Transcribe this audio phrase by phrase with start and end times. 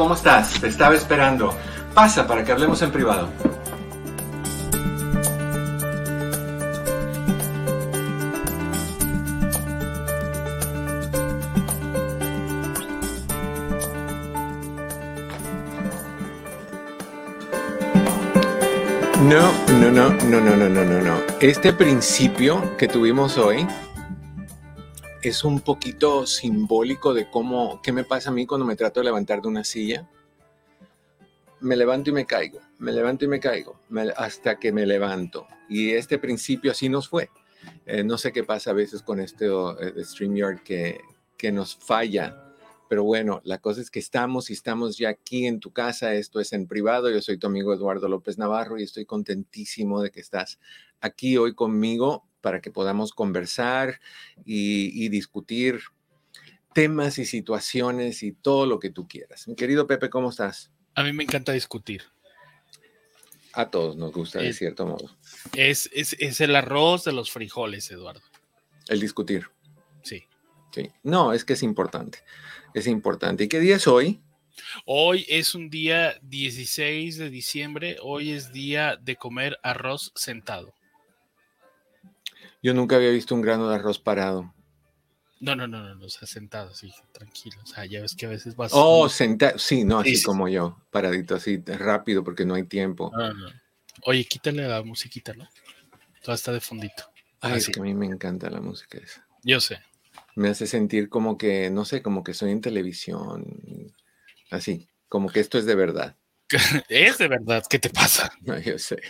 [0.00, 0.58] ¿cómo estás?
[0.58, 1.54] Te estaba esperando.
[1.92, 3.28] Pasa para que hablemos en privado.
[19.22, 21.16] No, no, no, no, no, no, no, no.
[21.40, 23.66] Este principio que tuvimos hoy
[25.22, 29.04] es un poquito simbólico de cómo, qué me pasa a mí cuando me trato de
[29.04, 30.08] levantar de una silla.
[31.60, 33.78] Me levanto y me caigo, me levanto y me caigo,
[34.16, 35.46] hasta que me levanto.
[35.68, 37.28] Y este principio así nos fue.
[37.84, 41.00] Eh, no sé qué pasa a veces con este eh, StreamYard que,
[41.36, 42.46] que nos falla.
[42.88, 46.14] Pero bueno, la cosa es que estamos y estamos ya aquí en tu casa.
[46.14, 47.10] Esto es en privado.
[47.10, 50.58] Yo soy tu amigo Eduardo López Navarro y estoy contentísimo de que estás
[51.00, 54.00] aquí hoy conmigo para que podamos conversar
[54.44, 55.80] y, discutir
[56.74, 59.48] temas y situaciones y todo lo que tú quieras.
[59.48, 60.70] Mi querido Pepe, ¿cómo estás?
[60.94, 62.02] A mí me encanta discutir.
[63.52, 65.10] A todos nos gusta, de cierto modo.
[65.54, 68.22] Es, es, el arroz de los frijoles, Eduardo.
[68.86, 69.46] El discutir.
[70.02, 70.24] Sí.
[70.72, 70.90] Sí.
[71.02, 72.20] No, es que es importante.
[72.74, 73.44] Es importante.
[73.44, 74.20] ¿Y qué día es hoy?
[74.84, 77.96] Hoy es un día 16 de diciembre.
[78.02, 80.72] Hoy es día de comer arroz sentado.
[82.62, 84.54] Yo nunca había visto un grano de arroz parado.
[85.40, 87.56] No, no, no, no, no, o sea, sentado, así, tranquilo.
[87.62, 88.72] O sea, ya ves que a veces vas.
[88.74, 93.10] Oh, sentado, sí, no, así como yo, paradito, así, rápido, porque no hay tiempo.
[93.16, 93.48] No, no.
[94.04, 95.48] Oye, quítale la musiquita, ¿no?
[96.22, 97.04] Toda está de fondito.
[97.40, 99.26] Ay, es que a mí me encanta la música esa.
[99.42, 99.78] Yo sé.
[100.36, 103.94] Me hace sentir como que, no sé, como que soy en televisión,
[104.50, 106.16] así, como que esto es de verdad.
[106.88, 108.32] es de verdad, ¿qué te pasa?
[108.64, 109.00] yo sé.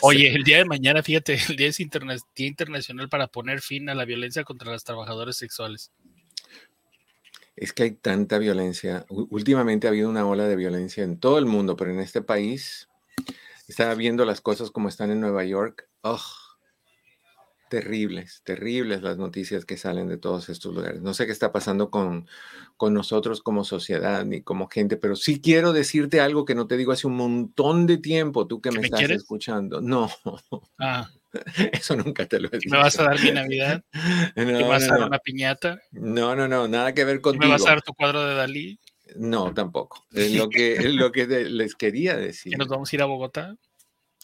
[0.00, 3.94] Oye, el día de mañana, fíjate, el día es Día Internacional para poner fin a
[3.94, 5.90] la violencia contra las trabajadoras sexuales.
[7.56, 9.06] Es que hay tanta violencia.
[9.08, 12.88] Últimamente ha habido una ola de violencia en todo el mundo, pero en este país
[13.68, 15.88] estaba viendo las cosas como están en Nueva York.
[16.02, 16.20] Oh,
[17.72, 21.00] terribles, terribles las noticias que salen de todos estos lugares.
[21.00, 22.28] No sé qué está pasando con,
[22.76, 26.76] con nosotros como sociedad ni como gente, pero sí quiero decirte algo que no te
[26.76, 29.80] digo hace un montón de tiempo, tú que me, estás escuchando.
[29.80, 30.10] No.
[30.78, 31.08] Ah.
[31.72, 32.68] Eso nunca te lo he dicho.
[32.68, 33.82] ¿Me vas a dar mi Navidad?
[34.36, 35.80] ¿Me vas a dar una piñata?
[35.92, 37.46] No, no, no, nada que ver contigo.
[37.46, 38.78] ¿Me vas a dar tu cuadro de Dalí?
[39.16, 40.04] No, tampoco.
[40.12, 42.52] Es lo que, es lo que les quería decir.
[42.52, 43.56] ¿Que nos vamos a ir a Bogotá?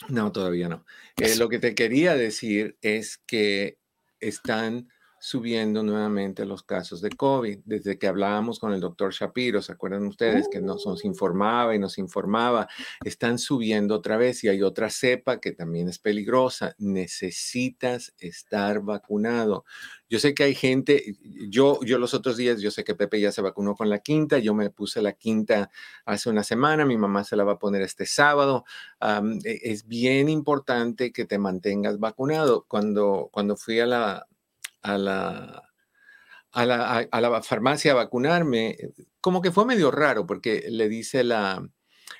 [0.09, 0.85] No, todavía no.
[1.17, 3.79] Eh, lo que te quería decir es que
[4.21, 4.89] están
[5.21, 7.61] subiendo nuevamente los casos de COVID.
[7.65, 11.79] Desde que hablábamos con el doctor Shapiro, ¿se acuerdan ustedes que nos, nos, informaba y
[11.79, 12.69] nos informaba?
[13.05, 16.75] Están subiendo otra vez y hay otra cepa que también es peligrosa.
[16.79, 19.65] Necesitas estar vacunado.
[20.11, 21.17] Yo sé que hay gente,
[21.51, 24.39] yo, yo los otros días, yo sé que Pepe ya se vacunó con la quinta,
[24.39, 25.71] yo me puse la quinta
[26.07, 28.65] hace una semana, mi mamá se la va a poner este sábado.
[29.45, 32.65] E, es bien importante que te mantengas vacunado.
[32.69, 34.27] Cuando, cuando fui a la,
[34.83, 35.69] a la,
[36.53, 38.77] a la, farmacia a vacunarme,
[39.21, 41.67] como que fue medio raro porque le dice la,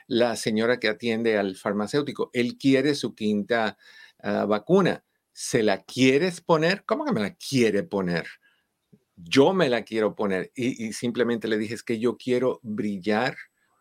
[0.07, 3.79] la señora que atiende al farmacéutico, él quiere su quinta
[4.23, 5.05] ah, vacuna.
[5.33, 6.85] ¿Se la quieres poner?
[6.85, 8.27] ¿Cómo que me la quiere poner?
[9.15, 10.51] Yo me la quiero poner.
[10.55, 13.37] Y, simplemente le dije, es que yo quiero brillar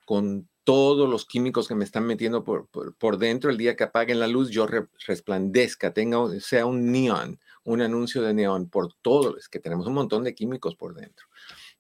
[0.06, 3.50] con todos los químicos que me están metiendo por, por, dentro.
[3.50, 4.68] El día que apaguen la luz, yo
[5.08, 9.94] resplandezca, tenga, sea un neón un anuncio de neón por todo, es que tenemos un
[9.94, 11.28] montón de químicos por dentro.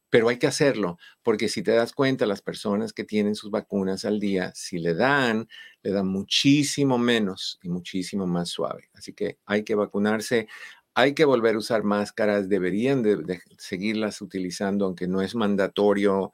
[0.09, 4.03] Pero hay que hacerlo, porque si te das cuenta, las personas que tienen sus vacunas
[4.03, 5.47] al día, si le dan,
[5.83, 8.89] le dan muchísimo menos y muchísimo más suave.
[8.93, 10.49] Así que hay que vacunarse,
[10.93, 16.33] hay que volver a usar máscaras, deberían de, seguirlas utilizando, aunque no es mandatorio,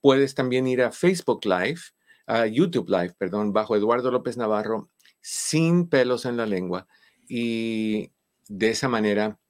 [0.00, 1.80] puedes también ir a Facebook Live,
[2.26, 4.88] a YouTube Live, perdón, bajo Eduardo López Navarro,
[5.20, 6.86] sin pelos en la lengua.
[7.28, 8.12] Y
[8.48, 9.40] de esa manera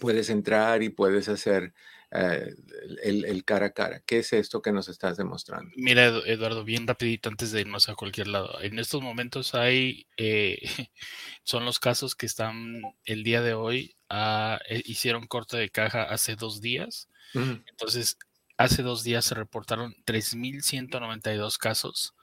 [0.00, 1.74] puedes entrar y puedes hacer
[2.16, 2.54] eh,
[3.02, 4.00] el, cara a cara.
[4.06, 5.72] ¿Qué es esto que nos estás demostrando?
[5.76, 8.60] Mira, Eduardo, bien rapidito antes de irnos a cualquier lado.
[8.62, 10.58] En estos momentos hay, eh,
[11.42, 16.04] son los casos que están el día de hoy, ah, eh, hicieron corte de caja
[16.04, 17.08] hace dos días.
[17.34, 18.16] Entonces,
[18.58, 22.14] hace dos días se reportaron 3.192 casos.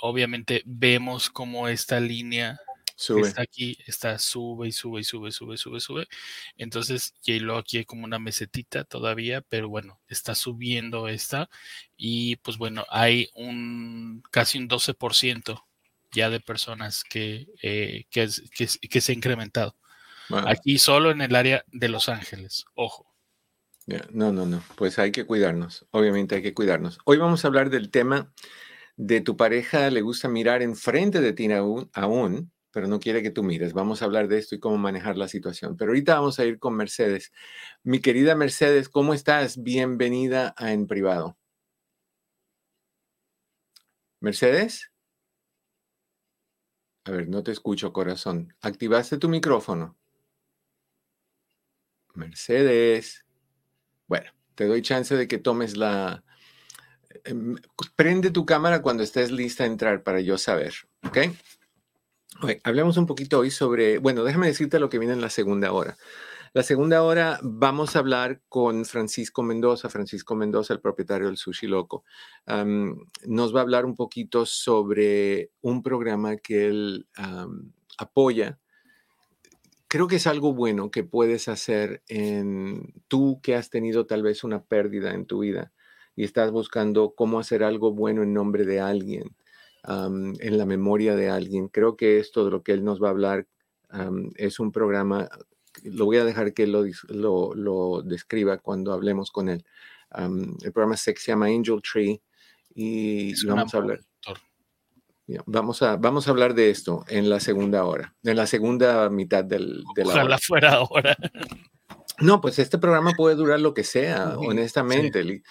[0.00, 2.60] obviamente vemos cómo esta línea
[3.08, 6.08] Está aquí, está, sube y sube y sube, sube, sube, sube.
[6.56, 11.48] Entonces, luego aquí hay como una mesetita todavía, pero bueno, está subiendo esta.
[11.96, 15.64] Y pues bueno, hay un casi un 12%
[16.12, 19.76] ya de personas que, eh, que, que, se ha incrementado.
[20.46, 23.06] Aquí solo en el área de Los Ángeles, ojo.
[24.10, 26.98] No, no, no, pues hay que cuidarnos, obviamente hay que cuidarnos.
[27.04, 28.32] Hoy vamos a hablar del tema
[28.96, 33.30] de tu pareja le gusta mirar enfrente de ti aún, aún pero no quiere que
[33.30, 33.74] tú mires.
[33.74, 35.76] Vamos a hablar de esto y cómo manejar la situación.
[35.76, 37.32] Pero ahorita vamos a ir con Mercedes.
[37.84, 39.62] Mi querida Mercedes, ¿cómo estás?
[39.62, 41.36] Bienvenida a En Privado.
[44.20, 44.90] Mercedes.
[47.04, 48.54] A ver, no te escucho, corazón.
[48.62, 49.98] ¿Activaste tu micrófono?
[52.14, 53.26] Mercedes.
[54.06, 56.24] Bueno, te doy chance de que tomes la...
[57.24, 57.56] Em,
[57.96, 60.74] prende tu cámara cuando estés lista a entrar para yo saber,
[61.04, 61.18] ¿ok?
[62.64, 65.96] Hablemos un poquito hoy sobre, bueno, déjame decirte lo que viene en la segunda hora.
[66.54, 71.66] La segunda hora vamos a hablar con Francisco Mendoza, Francisco Mendoza, el propietario del Sushi
[71.66, 72.04] Loco.
[72.46, 77.06] nos va a hablar un poquito sobre un programa que él
[77.96, 78.58] apoya.
[79.88, 84.44] Creo que es algo bueno que puedes hacer en tú que has tenido tal vez
[84.44, 85.72] una pérdida en tu vida
[86.16, 89.34] y estás buscando cómo hacer algo bueno en nombre de alguien
[89.84, 91.68] en la memoria de alguien.
[91.68, 93.46] Creo que esto de lo que él nos va a hablar
[94.36, 95.28] es un programa,
[95.84, 96.72] lo voy a dejar que él
[97.08, 99.64] lo, lo, describa cuando hablemos con él.
[100.16, 102.20] el programa se llama Angel Tree
[102.74, 104.00] y, vamos a hablar.
[105.46, 109.44] Vamos a, vamos a hablar de esto en la segunda hora, en la segunda mitad
[109.44, 111.16] del, de la Ojalá fuera ahora.
[112.18, 115.42] No, pues este programa puede durar lo que sea, honestamente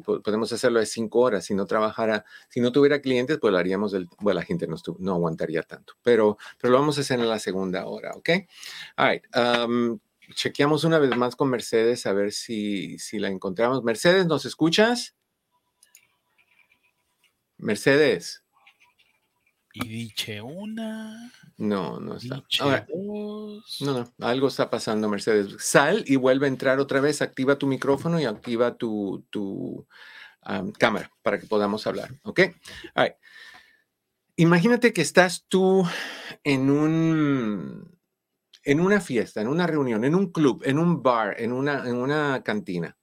[0.00, 1.44] podemos hacerlo de cinco horas.
[1.44, 4.76] Si no trabajara, si no tuviera clientes, pues lo haríamos del, bueno, la gente no,
[4.98, 5.94] no aguantaría tanto.
[6.02, 8.30] Pero, pero lo vamos a hacer en la segunda hora, ¿ok?
[8.96, 9.24] All right.
[10.34, 13.82] chequeamos una vez más con Mercedes a ver si, si la encontramos.
[13.84, 15.14] Mercedes, ¿nos escuchas?
[17.58, 18.45] Mercedes.
[19.78, 21.30] Y diche una.
[21.58, 22.42] No, no está.
[22.64, 25.54] no, no, algo está pasando, Mercedes.
[25.58, 27.20] Sal y vuelve a entrar otra vez.
[27.20, 29.86] Activa tu micrófono y activa tu, tu
[30.78, 32.10] cámara para que podamos hablar.
[32.22, 32.40] ¿Ok?
[34.36, 35.86] Imagínate que estás tú
[36.42, 37.98] en un
[38.62, 41.96] en una fiesta, en una reunión, en un club, en un bar, en una, en
[41.96, 42.96] una cantina.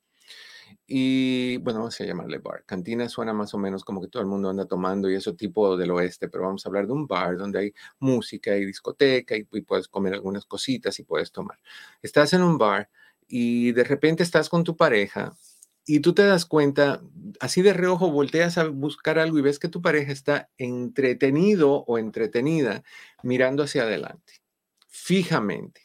[0.95, 2.65] Y bueno, vamos a llamarle bar.
[2.67, 5.75] Cantina suena más o menos como que todo el mundo anda tomando y eso tipo
[5.75, 9.43] del oeste, pero vamos a hablar de un bar donde hay música y discoteca y,
[9.43, 11.57] puedes comer algunas cositas y puedes tomar.
[12.03, 12.91] Estás en un bar
[13.27, 15.35] y de repente estás con tu pareja
[15.83, 17.01] y tú te das cuenta,
[17.39, 21.97] así de reojo volteas a buscar algo y ves que tu pareja está entretenido o
[21.97, 22.83] entretenida
[23.23, 24.43] mirando hacia adelante,
[24.87, 25.81] fijamente.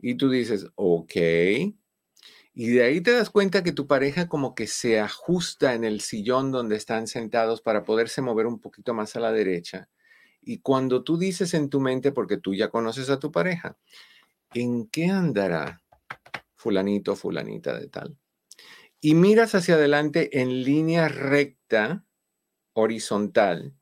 [0.00, 1.12] Y tú dices, ok,
[2.60, 6.00] y de ahí te das cuenta que tu pareja como que se ajusta en el
[6.00, 9.88] sillón donde están sentados para poderse mover un poquito más a la derecha.
[10.42, 13.78] Y cuando tú dices en tu mente, porque tú ya conoces a tu pareja,
[14.54, 15.84] ¿en qué andará
[16.56, 18.18] fulanito, fulanita de tal?
[19.00, 22.04] Y miras hacia adelante en línea recta,
[22.72, 23.72] horizontal,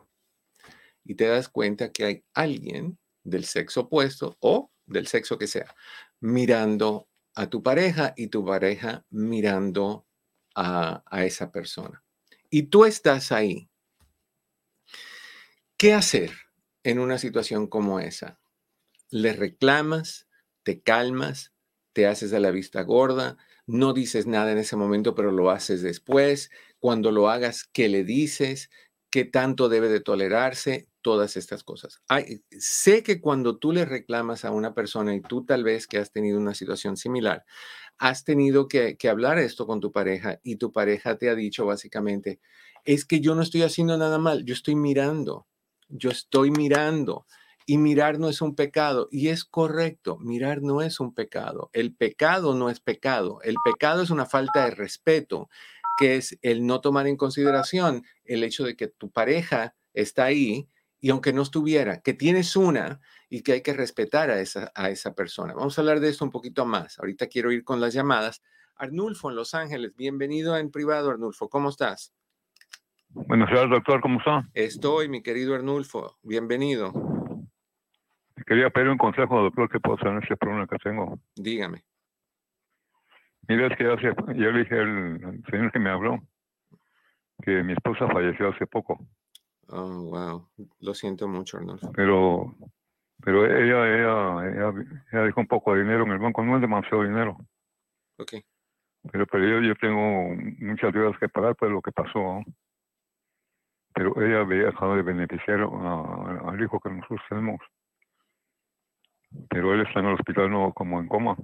[1.02, 5.75] y te das cuenta que hay alguien del sexo opuesto o del sexo que sea,
[6.21, 10.07] mirando a tu pareja y tu pareja mirando
[10.55, 12.02] a, esa persona.
[12.50, 13.69] Y tú estás ahí.
[15.76, 16.33] ¿Qué hacer
[16.83, 18.40] en una situación como esa?
[19.11, 20.28] ¿Le reclamas?
[20.62, 21.52] ¿Te calmas?
[21.93, 23.37] ¿Te haces de la vista gorda?
[23.66, 26.50] ¿No dices nada en ese momento, pero lo haces después?
[26.78, 28.71] Cuando lo hagas, ¿qué le dices?
[29.16, 30.90] ¿Qué tanto debe de tolerarse?
[31.00, 32.02] Todas estas cosas.
[32.50, 36.12] sé que cuando tú le reclamas a una persona y tú tal vez que has
[36.12, 37.46] tenido una situación similar,
[37.96, 41.64] has tenido que, que hablar esto con tu pareja y tu pareja te ha dicho
[41.64, 42.40] básicamente,
[42.85, 45.46] es que yo no estoy haciendo nada mal, yo estoy mirando,
[45.88, 47.25] yo estoy mirando.
[47.68, 49.08] Y mirar no es un pecado.
[49.11, 51.70] Y es correcto, mirar no es un pecado.
[51.73, 53.40] El pecado no es pecado.
[53.42, 55.49] El pecado es una falta de respeto,
[55.97, 60.69] que es el no tomar en consideración el hecho de que tu pareja está ahí
[61.00, 64.91] y aunque no estuviera, que tienes una y que hay que respetar a esa, a
[64.91, 65.55] esa persona.
[65.55, 66.99] Vamos a hablar de esto un poquito más.
[66.99, 68.43] Ahorita quiero ir con las llamadas.
[68.76, 71.49] Arnulfo en Los Ángeles, bienvenido en privado, Arnulfo.
[71.49, 72.12] ¿Cómo estás?
[73.11, 74.49] Buenos días, doctor, ¿cómo está?
[74.53, 76.93] Estoy, mi querido Arnulfo, bienvenido.
[78.47, 81.19] Quería pedir un consejo, doctor, que puedo hacer en este problema que tengo.
[81.35, 81.85] Dígame.
[83.49, 86.21] Mira, es que hace, yo le dije al señor que me habló
[87.43, 88.99] que mi esposa falleció hace poco.
[89.69, 90.49] Oh, wow.
[90.81, 91.59] Lo siento mucho.
[91.95, 92.55] Pero,
[93.23, 96.61] pero ella, ella, ella, ella dejó un poco de dinero en el banco, no es
[96.61, 97.37] demasiado dinero.
[98.19, 98.35] Ok.
[99.12, 102.43] Pero, pero yo, yo tengo muchas deudas que pagar por lo que pasó.
[103.95, 107.61] pero ella había dejado de beneficiar al hijo que nosotros tenemos.
[109.50, 111.37] Pero él está en el hospital no como en coma.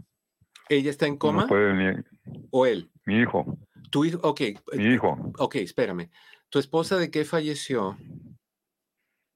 [0.69, 1.42] ¿Ella está en coma?
[1.42, 2.02] No puede ni...
[2.50, 2.90] ¿O él?
[3.04, 3.59] Mi hijo.
[3.90, 4.19] ¿Tu hijo?
[4.23, 4.40] Ok.
[4.75, 5.33] Mi hijo.
[5.38, 6.11] Ok, espérame.
[6.49, 7.97] ¿Tu esposa de qué falleció?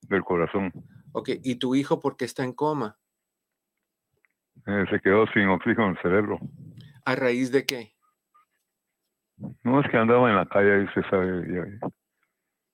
[0.02, 0.72] Del corazón.
[1.12, 2.98] Ok, ¿y tu hijo por qué está en coma?
[4.66, 6.38] Eh, se quedó sin oxígeno en el cerebro.
[7.04, 7.94] ¿A raíz de qué?
[9.62, 11.78] No, es que andaba en la calle y se sabe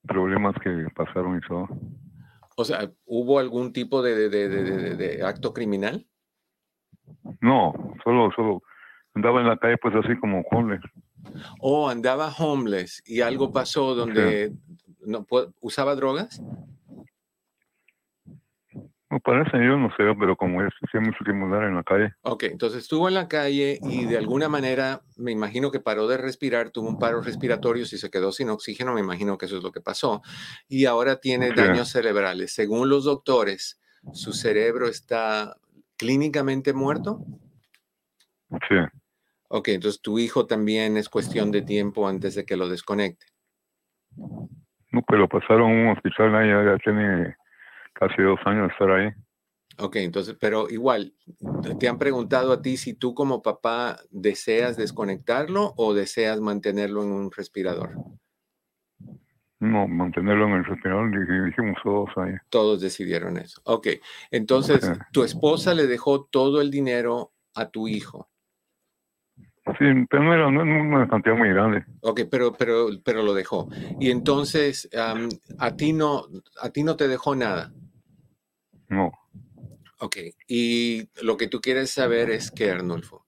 [0.02, 1.68] problemas que pasaron y todo.
[2.56, 6.06] O sea, ¿hubo algún tipo de, de, de, de, acto criminal?
[7.40, 7.72] No,
[8.04, 8.62] solo, solo
[9.14, 10.82] andaba en la calle pues así como homeless.
[11.60, 14.52] Oh, andaba homeless y algo pasó donde
[15.00, 15.26] no,
[15.60, 16.40] usaba drogas.
[19.12, 22.14] Me parece, yo no sé, pero como es, sí mucho que mudar en la calle.
[22.22, 26.16] Ok, entonces estuvo en la calle y de alguna manera me imagino que paró de
[26.16, 29.62] respirar, tuvo un paro respiratorio, si se quedó sin oxígeno, me imagino que eso es
[29.62, 30.22] lo que pasó.
[30.66, 32.54] Y ahora tiene daños cerebrales.
[32.54, 33.82] Según los doctores,
[34.14, 35.58] ¿su cerebro está
[36.02, 37.24] clínicamente muerto?
[38.68, 38.74] Sí.
[39.48, 43.26] Ok, entonces tu hijo también es cuestión de tiempo antes de que lo desconecte.
[44.90, 47.36] No, pero pasaron un hospital, ya, ya tiene
[47.92, 49.10] casi dos años de estar ahí.
[49.78, 51.14] Ok, entonces, pero igual,
[51.78, 57.12] ¿te han preguntado a ti si tú como papá deseas desconectarlo o deseas mantenerlo en
[57.12, 57.94] un respirador?
[59.62, 61.08] No, mantenerlo en el respirador,
[61.46, 62.32] dijimos todos ahí.
[62.48, 63.60] Todos decidieron eso.
[63.62, 63.86] Ok,
[64.32, 68.28] entonces, ¿tu esposa le dejó todo el dinero a tu hijo?
[69.78, 71.84] Sí, pero no era una cantidad muy grande.
[72.00, 73.68] Ok, pero, pero, pero lo dejó.
[74.00, 74.90] Y entonces,
[75.58, 76.24] a ti no,
[76.60, 77.72] a ti no te dejó nada.
[78.88, 79.12] No.
[80.00, 80.16] Ok,
[80.48, 83.24] y lo que tú quieres saber es qué, Arnulfo.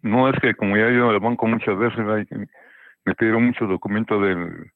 [0.00, 1.98] No, es que como ya he ido al banco muchas veces,
[3.04, 4.72] me pidieron muchos documentos del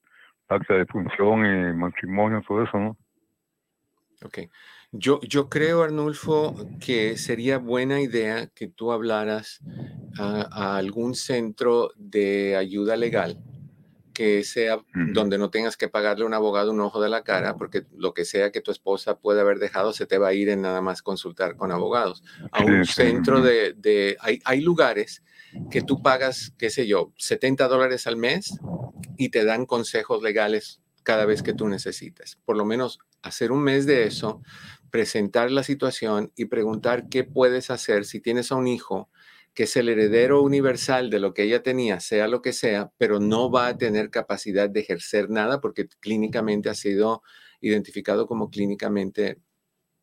[0.49, 2.97] acta de función y matrimonio, todo eso, ¿no?
[4.23, 4.39] Ok.
[4.91, 9.61] Yo, yo creo, Arnulfo, que sería buena idea que tú hablaras
[10.19, 13.39] a algún centro de ayuda legal
[14.19, 14.81] que sea
[15.15, 18.15] donde no tengas que pagarle a un abogado un ojo de la cara, porque lo
[18.15, 20.81] que sea que tu esposa pueda haber dejado se te va a ir en nada
[20.81, 22.25] más consultar con abogados.
[22.51, 25.23] A un centro de, de hay, hay, lugares
[25.71, 28.59] que tú pagas, qué sé yo, 70 dólares al mes
[29.17, 32.39] y te dan consejos legales cada vez que tú necesites.
[32.45, 34.43] Por lo menos hacer un mes de eso,
[34.91, 39.11] presentar la situación y preguntar qué puedes hacer si tienes a un hijo
[39.55, 43.19] que es el heredero universal de lo que ella tenía, sea lo que sea, pero
[43.19, 47.23] no va a tener capacidad de ejercer nada porque clínicamente ha sido
[47.61, 49.41] identificado como clínicamente,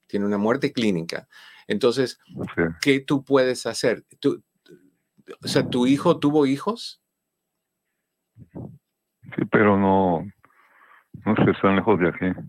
[0.08, 1.30] tiene una muerte clínica.
[1.68, 2.20] Entonces,
[2.82, 4.04] ¿qué tú puedes hacer?
[4.20, 4.44] ¿Tú,
[5.44, 7.02] o sea, ¿tu hijo tuvo hijos?
[8.36, 10.26] Sí, pero no,
[11.26, 12.40] no se están lejos de aquí.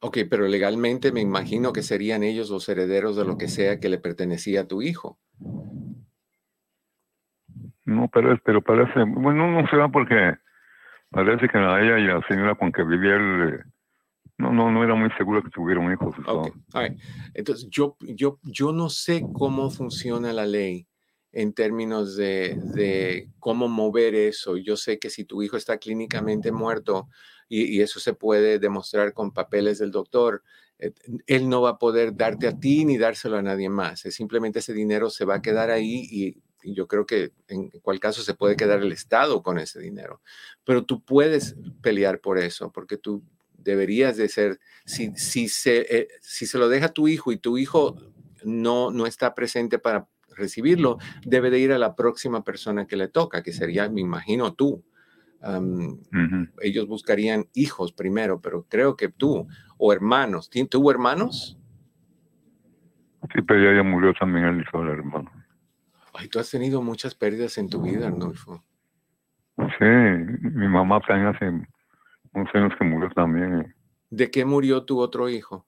[0.00, 3.88] Ok, pero legalmente me imagino que serían ellos los herederos de lo que sea que
[3.88, 5.18] le pertenecía a tu hijo.
[7.84, 10.34] No, pero, pero parece, bueno, no se va porque
[11.10, 13.64] parece que a ella y la señora con que vivía él,
[14.36, 16.14] no, no, no era muy seguro que tuvieran hijos.
[16.26, 16.54] Ok,
[17.34, 20.86] Entonces, yo, yo, yo no sé cómo funciona la ley
[21.32, 24.56] en términos de, cómo mover eso.
[24.56, 27.08] Yo sé que si tu hijo está clínicamente muerto
[27.48, 30.42] y, eso se puede demostrar con papeles del doctor,
[30.78, 30.92] eh,
[31.26, 34.00] él no va a poder darte a ti ni dárselo a nadie más.
[34.00, 38.20] Simplemente ese dinero se va a quedar ahí y, yo creo que en cual caso
[38.20, 40.20] se puede quedar el Estado con ese dinero.
[40.64, 43.22] Pero tú puedes pelear por eso, porque tú
[43.56, 47.58] deberías de ser, si, si, se, eh, si se lo deja tu hijo y tu
[47.58, 47.96] hijo
[48.42, 53.08] no, no está presente para recibirlo, debe de ir a la próxima persona que le
[53.08, 54.84] toca, que sería, me imagino, tú.
[56.60, 59.46] Ellos buscarían hijos primero, pero creo que tú
[59.76, 60.50] o hermanos.
[60.70, 61.58] ¿Tuvo hermanos?
[63.34, 65.30] Sí, pero ya, murió también el hijo del hermano.
[66.14, 68.64] Ay, tú has tenido muchas pérdidas en tu vida, Arnulfo.
[69.56, 71.48] Sí, mi mamá también hace
[72.32, 73.74] unos años que murió también.
[74.10, 75.66] ¿De qué murió tu otro hijo?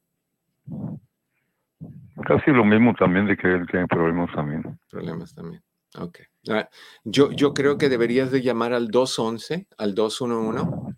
[2.26, 4.78] Casi lo mismo también de que él tiene problemas también.
[4.90, 5.62] Problemas también.
[5.98, 6.20] Ok.
[6.48, 6.68] Ah,
[7.04, 10.96] yo, yo creo que deberías de llamar al 211, al 211,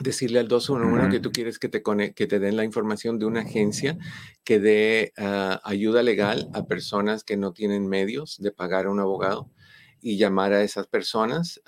[0.00, 1.82] decirle al 211 que tú quieres que te,
[2.14, 3.96] que te den la información de una agencia
[4.44, 9.00] que dé ah, ayuda legal a personas que no tienen medios de pagar a un
[9.00, 9.50] abogado
[10.00, 11.60] y llamar a esas personas,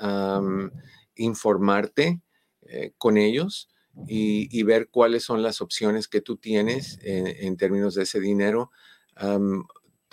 [1.16, 2.20] informarte
[2.62, 3.68] eh, con ellos
[4.06, 8.70] y, ver cuáles son las opciones que tú tienes en, términos de ese dinero.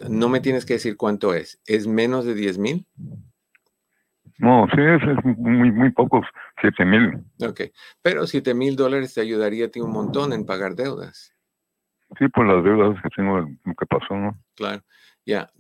[0.10, 1.60] no me tienes que decir cuánto es.
[1.66, 2.88] ¿Es menos de 10 mil?
[4.38, 6.26] No, sí, es, muy, muy pocos,
[6.60, 7.24] 7 mil.
[7.40, 7.62] Ok,
[8.02, 11.34] pero 7 mil dólares te ayudaría a ti un montón en pagar deudas.
[12.20, 14.38] Sí, por las deudas que tengo, lo que pasó, ¿no?
[14.56, 14.84] Claro.
[15.26, 15.52] Ya,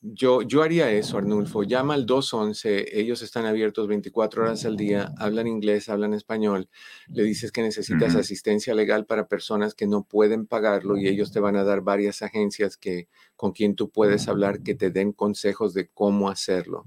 [0.00, 1.62] yo, yo haría eso, Arnulfo.
[1.62, 6.68] Llama al 211, ellos están abiertos 24 horas al día, hablan inglés, hablan español.
[7.06, 11.38] Le dices que necesitas asistencia legal para personas que no pueden pagarlo y ellos te
[11.38, 15.72] van a dar varias agencias que, con quien tú puedes hablar que te den consejos
[15.72, 16.84] de cómo hacerlo.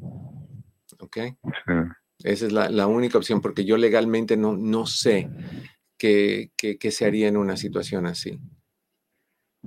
[0.99, 1.17] ¿Ok?
[2.19, 5.29] Esa es la, única opción porque yo legalmente no, no sé
[5.97, 8.39] qué, qué se haría en una situación así.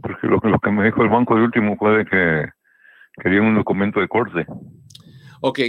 [0.00, 2.46] Porque lo, que me dijo el banco de último fue que
[3.22, 4.46] querían un documento de corte.
[5.40, 5.60] Ok,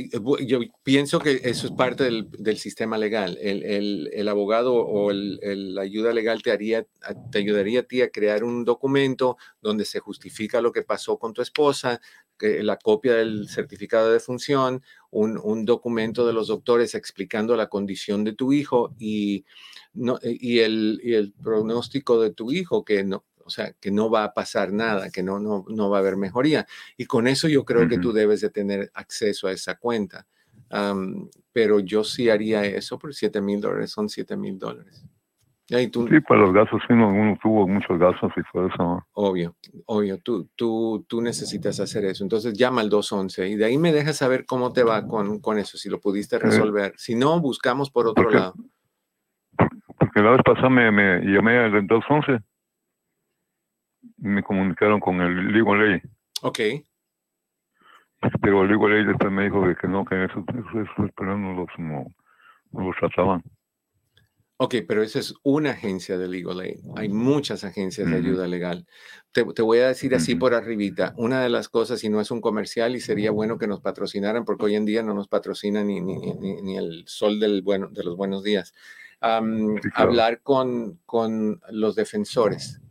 [0.45, 3.37] yo pienso que eso es parte del, del sistema legal.
[3.41, 6.85] El, el, el, abogado o la ayuda legal te, haría,
[7.31, 11.33] te ayudaría a ti a crear un documento donde se justifica lo que pasó con
[11.33, 11.99] tu esposa,
[12.37, 17.67] que, la copia del certificado de función, un, un, documento de los doctores explicando la
[17.67, 19.45] condición de tu hijo y,
[19.93, 24.10] no, y, el, y el pronóstico de tu hijo, que no, o sea, que no
[24.10, 26.67] va a pasar nada, que no, no, no va a haber mejoría.
[26.97, 30.27] Y con eso yo creo que tú debes de tener acceso a esa cuenta.
[31.53, 35.03] pero yo sí haría eso, por 7 mil dólares son 7 mil dólares.
[35.91, 39.05] Tú, sí, para los gastos, uno, uno, tuvo muchos gastos y todo eso.
[39.12, 39.53] Obvio,
[39.86, 42.23] obvio, tú, tú, tú necesitas hacer eso.
[42.23, 45.57] Entonces llama al 211 y de ahí me dejas saber cómo te va con, con
[45.57, 46.93] eso, si lo pudiste resolver.
[46.95, 48.53] si no, buscamos por otro lado.
[49.99, 52.41] Porque la vez pasada me, me llamé al 211
[54.17, 56.01] me comunicaron con el Legal Ley.
[56.41, 56.59] Ok.
[58.41, 61.67] Pero el Legal Ley después me dijo que no, que eso, eso, pero no los,
[61.77, 62.05] no,
[62.71, 63.43] los trataban.
[64.59, 66.79] Ok, pero esa es una agencia de Legal Aid.
[66.95, 68.87] Hay muchas agencias de ayuda legal.
[69.31, 71.13] Te, te voy a decir así por arribita.
[71.15, 74.45] Una de las cosas, y no es un comercial, y sería bueno que nos patrocinaran,
[74.45, 78.03] porque hoy en día no nos patrocina ni, ni, ni, el sol del bueno, de
[78.03, 78.73] los buenos días.
[79.21, 82.81] Hablar con, con los defensores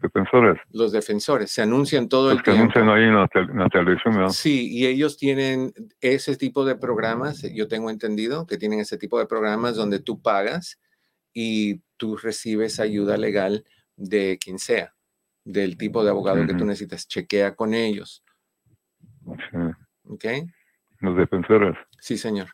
[0.00, 0.58] defensores.
[0.72, 2.62] Los defensores se anuncian todo el tiempo.
[2.62, 3.14] anuncian ahí en
[3.58, 8.80] la, televisión, Sí, y ellos tienen ese tipo de programas, yo tengo entendido que tienen
[8.80, 10.80] ese tipo de programas donde tú pagas
[11.32, 13.64] y tú recibes ayuda legal
[13.96, 14.94] de quien sea,
[15.44, 17.06] del tipo de abogado que tú necesitas.
[17.06, 18.24] Chequea con ellos.
[19.24, 19.58] Sí.
[20.04, 20.24] ¿Ok?
[21.00, 21.76] Los defensores.
[21.98, 22.48] Sí, señor.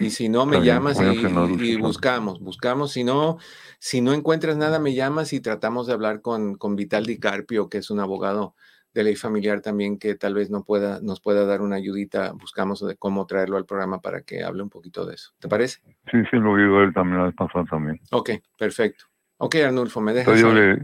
[0.00, 2.92] Y si no, me llamas y, buscamos, buscamos.
[2.92, 3.38] Si no,
[3.78, 7.68] si no encuentras nada, me llamas y tratamos de hablar con, con Vital Di Carpio,
[7.68, 8.54] que es un abogado
[8.92, 12.32] de ley familiar también que tal vez no pueda, nos pueda dar una ayudita.
[12.32, 15.32] Buscamos de cómo traerlo al programa para que hable un poquito de eso.
[15.38, 15.80] ¿Te parece?
[16.10, 18.00] Sí, sí, lo he oído él también la pasada también.
[18.10, 19.04] Ok, perfecto.
[19.36, 20.40] Ok, Arnulfo, me dejas.
[20.40, 20.76] Yo le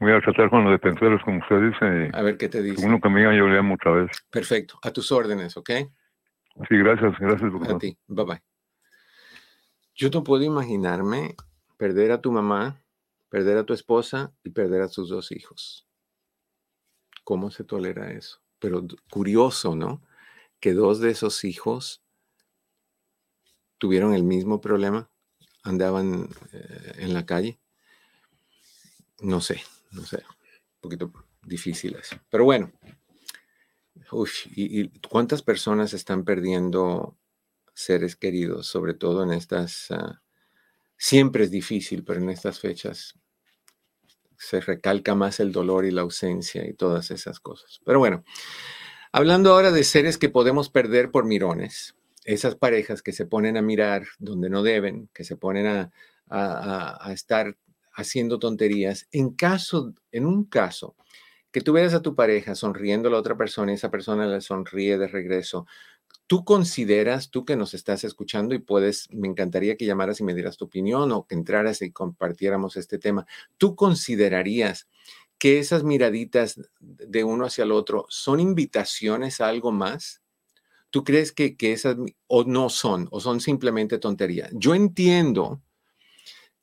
[0.00, 2.10] voy a tratar con los defensores, como usted dice.
[2.12, 2.84] A ver qué te dice.
[2.84, 4.10] Uno que me diga, yo le amo otra vez.
[4.30, 5.70] Perfecto, a tus órdenes, ¿ok?
[6.68, 7.70] Sí, gracias, gracias.
[7.70, 8.42] A ti, bye bye.
[9.94, 11.36] Yo no puedo imaginarme
[11.76, 12.82] perder a tu mamá,
[13.28, 15.86] perder a tu esposa y perder a tus dos hijos.
[17.24, 18.40] ¿Cómo se tolera eso?
[18.58, 20.02] Pero curioso, ¿no?
[20.58, 22.02] Que dos de esos hijos
[23.78, 25.10] tuvieron el mismo problema,
[25.62, 27.58] andaban eh, en la calle.
[29.20, 32.16] No sé, no sé, un poquito difícil eso.
[32.30, 32.72] Pero bueno,
[34.12, 37.16] Uf, y, cuántas personas están perdiendo
[37.74, 39.90] seres queridos, sobre todo en estas...
[39.90, 40.22] Ah,
[40.96, 43.14] siempre es difícil, pero en estas fechas
[44.36, 47.80] se recalca más el dolor y la ausencia y todas esas cosas.
[47.84, 48.24] Pero bueno,
[49.12, 51.94] hablando ahora de seres que podemos perder por mirones,
[52.24, 55.90] esas parejas que se ponen a mirar donde no deben, que se ponen a,
[56.28, 57.56] a estar
[57.92, 60.96] haciendo tonterías, en caso, en un caso
[61.52, 64.40] que tú veas a tu pareja sonriendo a la otra persona y esa persona le
[64.40, 65.66] sonríe de regreso,
[66.26, 70.34] tú consideras, tú que nos estás escuchando y puedes, me encantaría que llamaras y me
[70.34, 73.26] dieras tu opinión o que entraras y compartiéramos este tema,
[73.58, 74.86] tú considerarías
[75.40, 80.22] que esas miraditas de uno hacia el otro son invitaciones a algo más?
[80.90, 84.50] ¿Tú crees que, que esas o no son o son simplemente tonterías?
[84.52, 85.62] Yo entiendo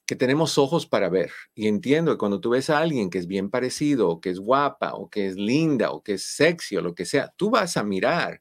[0.07, 1.31] que tenemos ojos para ver.
[1.53, 4.39] Y entiendo que cuando tú ves a alguien que es bien parecido, o que es
[4.39, 7.75] guapa, o que es linda, o que es sexy, o lo que sea, tú vas
[7.77, 8.39] a mirar.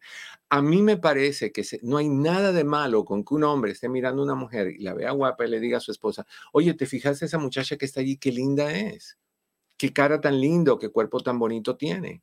[0.49, 3.89] A mí me parece que no hay nada de malo con que un hombre esté
[3.89, 6.73] mirando a una mujer y la vea guapa y le diga a su esposa, oye,
[6.75, 8.17] ¿te fijaste esa muchacha que está allí?
[8.17, 9.19] Qué linda es.
[9.77, 12.23] Qué cara tan lindo, qué cuerpo tan bonito tiene.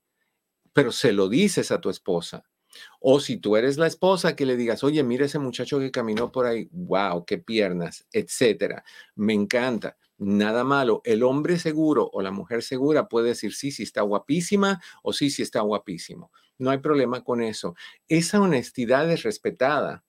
[0.74, 2.46] Pero se lo dices a tu esposa.
[3.00, 6.32] O si tú eres la esposa, que le digas, oye, mira ese muchacho que caminó
[6.32, 8.84] por ahí, wow, qué piernas, etcétera.
[9.16, 9.98] Me encanta.
[10.18, 11.02] Nada malo.
[11.04, 15.30] El hombre seguro o la mujer segura puede decir sí, sí está guapísima o sí,
[15.30, 16.32] sí está guapísimo.
[16.58, 17.76] No hay problema con eso.
[18.08, 20.04] Esa honestidad es respetada.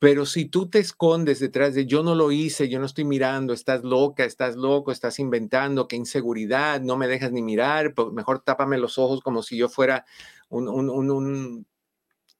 [0.00, 3.52] Pero si tú te escondes detrás de yo no lo hice, yo no estoy mirando,
[3.52, 8.40] estás loca, estás loco, estás inventando, qué inseguridad, no me dejas ni mirar, pues mejor
[8.40, 10.06] tápame los ojos como si yo fuera
[10.50, 11.66] un,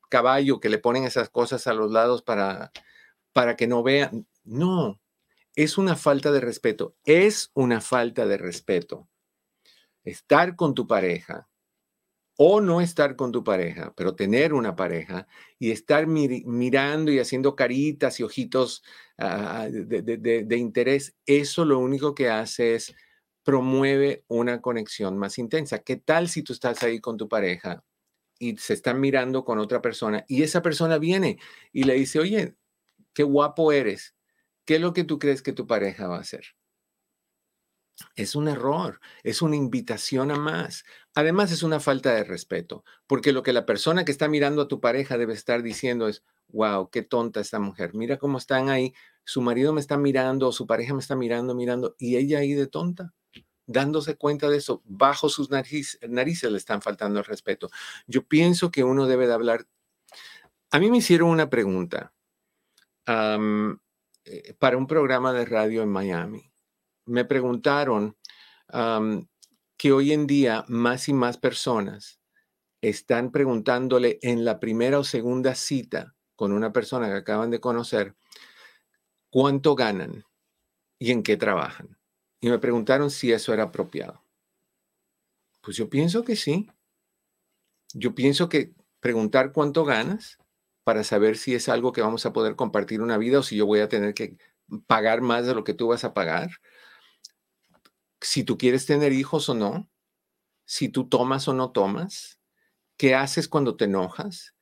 [0.09, 2.73] caballo que le ponen esas cosas a los lados para,
[3.33, 4.27] para que no vean.
[4.45, 5.01] No,
[5.55, 6.97] es una falta de respeto.
[7.05, 9.09] Es una falta de respeto.
[10.05, 11.49] Estar con tu pareja
[12.43, 15.27] o no estar con tu pareja, pero tener una pareja
[15.59, 18.83] y estar mirando y haciendo caritas y ojitos
[19.19, 22.95] ah, de, de, interés, eso lo único que hace es
[23.43, 25.81] promueve una conexión más intensa.
[25.81, 27.85] ¿Qué tal si tú estás ahí con tu pareja
[28.41, 31.39] y se están mirando con otra persona y esa persona viene
[31.73, 32.57] y le dice, oye,
[33.13, 34.17] qué guapo eres,
[34.65, 36.45] ¿qué es lo que tú crees que tu pareja va a hacer?
[38.17, 40.85] Es un error, es una invitación a más.
[41.15, 44.69] Además es una falta de respeto, porque lo que la persona que está mirando a
[44.69, 48.95] tu pareja debe estar diciendo es, wow, qué tonta esta mujer, mira cómo están ahí,
[49.25, 52.67] su marido me está mirando, su pareja me está mirando, mirando, y ella ahí de
[52.67, 53.13] tonta
[53.71, 57.71] dándose cuenta de eso, bajo sus narices, le están faltando el respeto.
[58.07, 59.67] Yo pienso que uno debe de hablar.
[60.73, 62.13] A mí me hicieron una pregunta
[63.07, 66.53] eh, para un programa de radio en Miami.
[67.07, 68.17] Me preguntaron
[69.77, 72.21] que hoy en día más y más personas
[72.81, 78.15] están preguntándole en la primera o segunda cita con una persona que acaban de conocer
[79.29, 80.25] cuánto ganan
[80.99, 82.00] y en qué trabajan
[82.41, 84.25] y me preguntaron si eso era apropiado.
[85.61, 86.71] Pues yo pienso que sí.
[87.93, 90.39] Yo pienso que preguntar cuánto ganas
[90.85, 93.67] para saber si es algo que vamos a poder compartir una vida o si yo
[93.67, 94.37] voy a tener que
[94.87, 96.51] pagar más de lo que tú vas a pagar.
[98.21, 99.91] Si tú quieres tener hijos o no,
[100.65, 102.41] si tú tomas o no tomas,
[102.97, 104.55] qué haces cuando te enojas,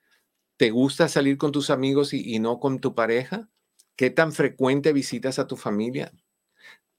[0.57, 3.49] te gusta salir con tus amigos y, y no con tu pareja,
[3.97, 6.13] qué tan frecuente visitas a tu familia,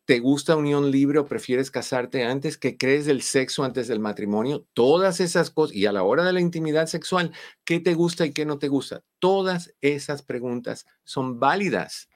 [0.09, 2.57] ¿Te gusta unión libre o prefieres casarte antes?
[2.57, 4.65] ¿Qué crees del sexo antes del matrimonio?
[4.73, 5.75] Todas esas cosas.
[5.75, 7.31] Y a la hora de la intimidad sexual,
[7.63, 9.03] ¿qué te gusta y qué no te gusta?
[9.19, 12.09] Todas esas preguntas son válidas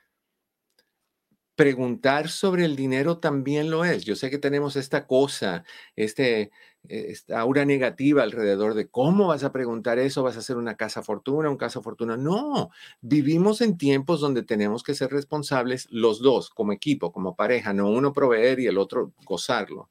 [1.56, 4.04] preguntar sobre el dinero también lo es.
[4.04, 5.64] Yo sé que tenemos esta cosa,
[5.96, 6.50] este,
[6.88, 11.02] esta aura negativa alrededor de cómo vas a preguntar eso, vas a hacer una casa
[11.02, 12.18] fortuna, un casa fortuna.
[12.18, 17.74] No, vivimos en tiempos donde tenemos que ser responsables los dos, como equipo, como pareja,
[17.74, 19.90] no uno proveer y el otro gozarlo.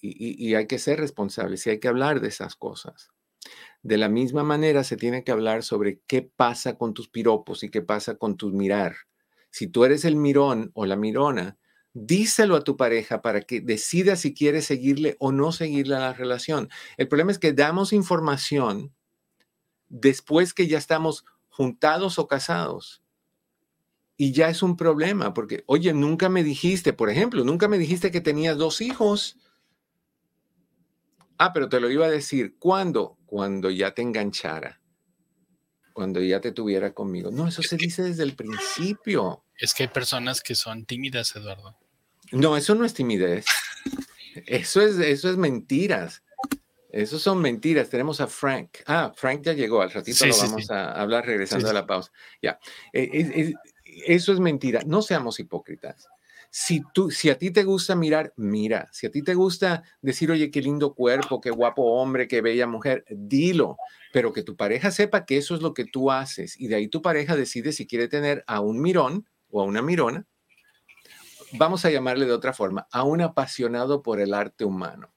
[0.00, 3.10] Y, y hay que ser responsables y hay que hablar de esas cosas.
[3.82, 7.70] De la misma manera se tiene que hablar sobre qué pasa con tus piropos y
[7.70, 8.96] qué pasa con tu mirar
[9.50, 11.58] si tú eres el mirón o la mirona,
[12.06, 16.12] díselo a tu pareja para que decida si quiere seguirle o no seguirle a la
[16.12, 16.68] relación.
[16.96, 18.94] El problema es que damos información
[19.88, 23.02] después que ya estamos juntados o casados.
[24.16, 28.10] Y ya es un problema, porque, oye, nunca me dijiste, por ejemplo, nunca me dijiste
[28.10, 29.36] que tenías dos hijos.
[31.38, 32.56] Ah, pero te lo iba a decir.
[32.58, 33.16] ¿Cuándo?
[33.26, 34.80] Cuando ya te enganchara
[35.98, 37.32] cuando ya te tuviera conmigo.
[37.32, 39.42] No, eso se dice desde el principio.
[39.56, 41.76] Es que hay personas que son tímidas, Eduardo.
[42.32, 43.46] No, eso no es timidez.
[44.46, 46.22] Eso es, eso es mentiras.
[46.90, 47.90] Esos son mentiras.
[47.90, 48.78] Tenemos a Frank.
[48.86, 49.82] Ah, Frank ya llegó.
[49.82, 52.10] Al ratito lo vamos a hablar regresando a la pausa.
[52.42, 52.58] Ya.
[52.92, 53.54] Eh,
[54.06, 54.80] eso es mentira.
[54.86, 56.06] No seamos hipócritas.
[56.50, 58.88] Si, tú, si a ti te gusta mirar, mira.
[58.90, 62.66] Si a ti te gusta decir, oye, qué lindo cuerpo, qué guapo hombre, qué bella
[62.66, 63.76] mujer, dilo.
[64.14, 66.58] Pero que tu pareja sepa que eso es lo que tú haces.
[66.58, 69.82] Y de ahí tu pareja decide si quiere tener a un mirón o a una
[69.82, 70.26] mirona.
[71.52, 75.10] Vamos a llamarle de otra forma, a un apasionado por el arte humano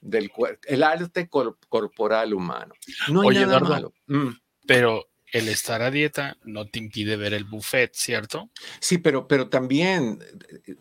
[0.00, 2.74] del cuerpo, el arte corporal humano.
[3.08, 3.94] No hay nada malo.
[4.06, 4.30] Mm.
[4.66, 8.50] Pero el estar a dieta no te impide ver el buffet, ¿cierto?
[8.80, 10.18] Sí, pero, pero también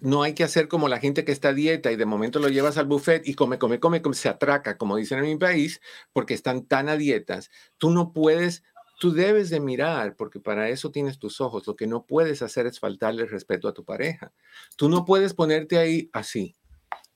[0.02, 2.50] no hay que hacer como la gente que está a dieta y de momento lo
[2.50, 5.80] llevas al buffet y come, come, come, come se atraca, como dicen en mi país,
[6.12, 7.50] porque están tan a dietas.
[7.78, 8.64] Tú no puedes,
[9.02, 11.66] tú debes de mirar, porque para eso tienes tus ojos.
[11.66, 14.32] Lo que no puedes hacer es faltarle respeto a tu pareja.
[14.76, 16.56] Tú no puedes ponerte ahí así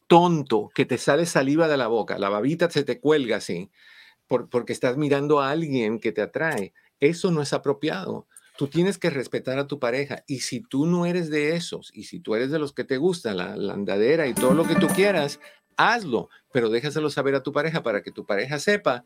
[0.08, 3.70] tonto que te sale saliva de la boca, la babita se te cuelga así,
[4.28, 6.74] porque estás mirando a alguien que te atrae.
[7.00, 8.26] Eso no es apropiado.
[8.58, 10.24] Tú tienes que respetar a tu pareja.
[10.26, 12.98] Y si tú no eres de esos, y si tú eres de los que te
[12.98, 15.40] gusta la, la andadera y todo lo que tú quieras,
[15.78, 19.04] hazlo, pero déjaselo saber a tu pareja para que tu pareja sepa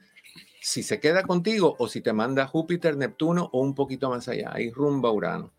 [0.62, 4.52] si se queda contigo o si te manda Júpiter, Neptuno o un poquito más allá,
[4.54, 5.52] ahí rumba Urano.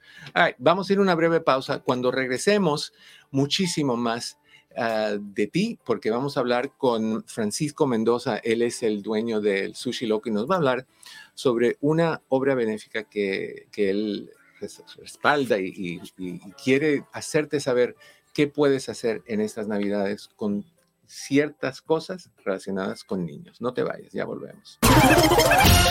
[0.59, 1.81] vamos a ir a una breve pausa.
[1.81, 2.93] Cuando regresemos,
[3.31, 4.39] muchísimo más
[4.77, 8.37] Ah, de ti, porque vamos a hablar con Francisco Mendoza.
[8.37, 10.87] Él es el dueño del Sushi Loco y nos va a hablar
[11.35, 14.31] sobre una obra benéfica que, que él
[14.97, 16.01] respalda y,
[16.63, 17.97] quiere hacerte saber
[18.33, 20.65] qué puedes hacer en estas navidades con
[21.11, 23.61] ciertas cosas relacionadas con niños.
[23.61, 24.79] No te vayas, ya volvemos.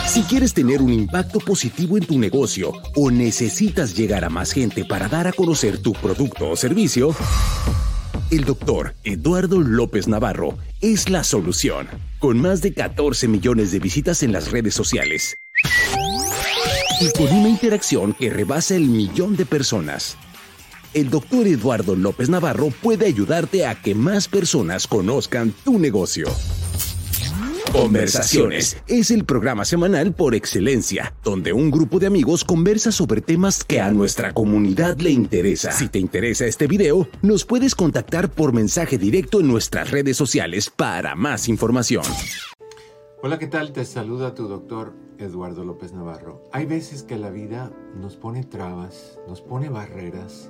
[0.07, 4.85] Si quieres tener un impacto positivo en tu negocio o necesitas llegar a más gente
[4.85, 7.15] para dar a conocer tu producto o servicio,
[8.31, 11.87] el doctor Eduardo López Navarro es la solución,
[12.19, 15.35] con más de 14 millones de visitas en las redes sociales
[17.01, 20.17] y con una interacción que rebasa el millón de personas.
[20.91, 26.27] El doctor Eduardo López Navarro puede ayudarte a que más personas conozcan tu negocio.
[27.71, 33.63] Conversaciones es el programa semanal por excelencia, donde un grupo de amigos conversa sobre temas
[33.63, 35.71] que a nuestra comunidad le interesa.
[35.71, 40.71] Si te interesa este video, nos puedes contactar por mensaje directo en nuestras redes sociales
[40.75, 42.03] para más información.
[43.21, 43.73] Hola, ¿qué tal?
[43.73, 46.43] Te saluda tu doctor Eduardo López Navarro.
[46.51, 50.49] Hay veces que la vida nos pone trabas, nos pone barreras,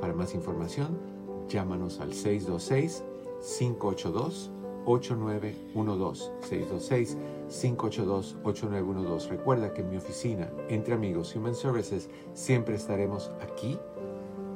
[0.00, 0.98] para más información,
[1.48, 4.48] llámanos al 626-582-8912.
[7.50, 9.28] 626-582-8912.
[9.28, 13.78] Recuerda que en mi oficina, entre amigos Human Services, siempre estaremos aquí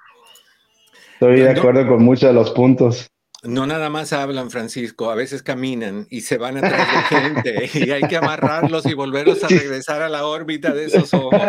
[1.13, 3.07] estoy de acuerdo con muchos de los puntos.
[3.43, 7.89] No nada más hablan, Francisco, a veces caminan y se van atrás de gente y
[7.89, 11.41] hay que amarrarlos y volverlos a regresar a la órbita de esos ojos.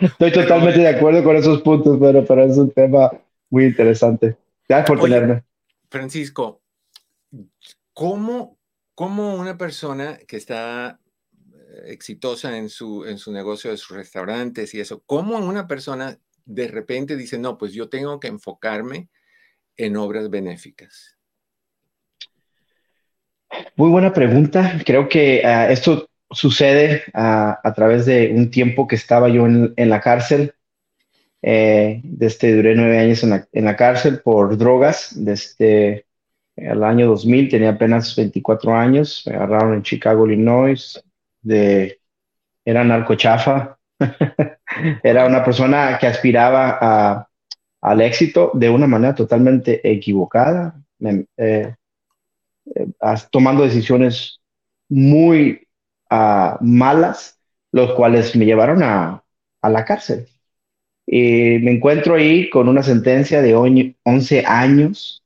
[0.00, 3.12] Estoy totalmente de acuerdo con esos puntos, pero, pero es un tema
[3.48, 4.36] muy interesante.
[4.68, 5.44] Gracias por tenerme.
[5.94, 6.60] Francisco,
[7.92, 8.58] ¿cómo,
[8.96, 10.98] ¿cómo una persona que está
[11.86, 16.66] exitosa en su, en su negocio de sus restaurantes y eso, ¿cómo una persona de
[16.66, 19.08] repente dice, no, pues yo tengo que enfocarme
[19.76, 21.16] en obras benéficas?
[23.76, 24.80] Muy buena pregunta.
[24.84, 29.88] Creo que uh, esto sucede uh, a través de un tiempo que estaba yo en
[29.88, 30.54] la cárcel.
[31.46, 35.12] Eh, desde duré nueve años en la, en la, cárcel por drogas.
[35.14, 36.06] Desde
[36.56, 39.24] el año 2000 tenía apenas 24 años.
[39.26, 41.02] Me agarraron en Chicago, Illinois.
[41.42, 42.00] De,
[42.64, 43.78] era narcochafa.
[45.02, 47.28] era una persona que aspiraba a,
[47.82, 50.82] al éxito de una manera totalmente equivocada.
[50.98, 51.74] Me, eh,
[53.30, 54.40] tomando decisiones
[54.88, 55.68] muy
[56.10, 57.38] uh, malas,
[57.70, 59.22] los cuales me llevaron a,
[59.60, 60.26] a, la cárcel.
[61.06, 65.22] Y me encuentro ahí con una sentencia de 11 años,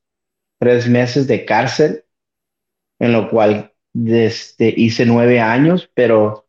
[0.58, 2.04] tres meses de cárcel,
[2.98, 6.46] en lo cual desde, hice nueve años, pero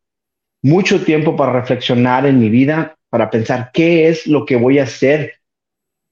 [0.63, 4.83] mucho tiempo para reflexionar en mi vida, para pensar qué es lo que voy a
[4.83, 5.33] hacer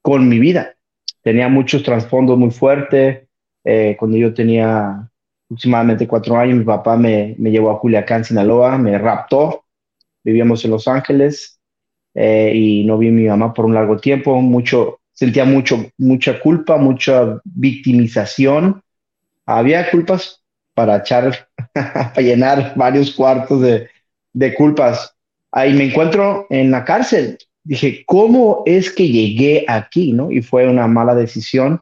[0.00, 0.76] con mi vida.
[1.22, 3.28] Tenía muchos trasfondos muy fuertes,
[3.64, 5.10] eh, cuando yo tenía
[5.46, 9.64] aproximadamente cuatro años, mi papá me, me, llevó a Culiacán, Sinaloa, me raptó,
[10.24, 11.57] vivíamos en Los Ángeles
[12.20, 16.40] eh, y no vi a mi mamá por un largo tiempo, mucho, sentía mucho, mucha
[16.40, 18.82] culpa, mucha victimización.
[19.46, 20.42] Había culpas
[20.74, 23.88] para echar, para llenar varios cuartos de,
[24.32, 25.14] de culpas.
[25.52, 27.38] Ahí me encuentro en la cárcel.
[27.62, 30.12] Dije, ¿cómo es que llegué aquí?
[30.12, 30.32] ¿no?
[30.32, 31.80] Y fue una mala decisión.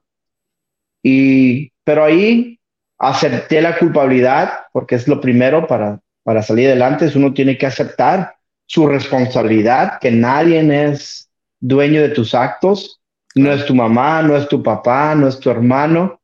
[1.02, 2.60] Y pero ahí
[2.98, 8.34] acepté la culpabilidad, porque es lo primero para, para salir adelante, uno tiene que aceptar
[8.66, 13.00] su responsabilidad, que nadie es dueño de tus actos,
[13.34, 16.20] no es tu mamá, no es tu papá, no es tu hermano.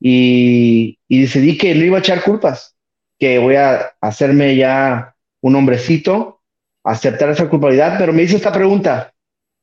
[0.00, 2.76] Y, decidí que no iba a echar culpas,
[3.18, 6.40] que voy a hacerme ya un hombrecito,
[6.84, 9.12] aceptar esa culpabilidad, pero me hice esta pregunta,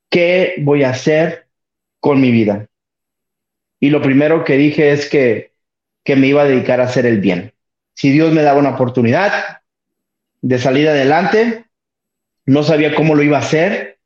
[0.10, 1.48] ¿qué voy a hacer
[2.00, 2.68] con mi vida?
[3.80, 5.54] Y lo primero que dije es que,
[6.04, 7.54] que me iba a dedicar a hacer el bien.
[7.94, 9.62] Si Dios me daba una oportunidad
[10.42, 11.65] de salir adelante,
[12.46, 14.00] no sabía cómo lo iba a hacer,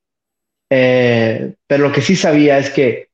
[0.69, 3.09] eh, pero lo que sí sabía es que,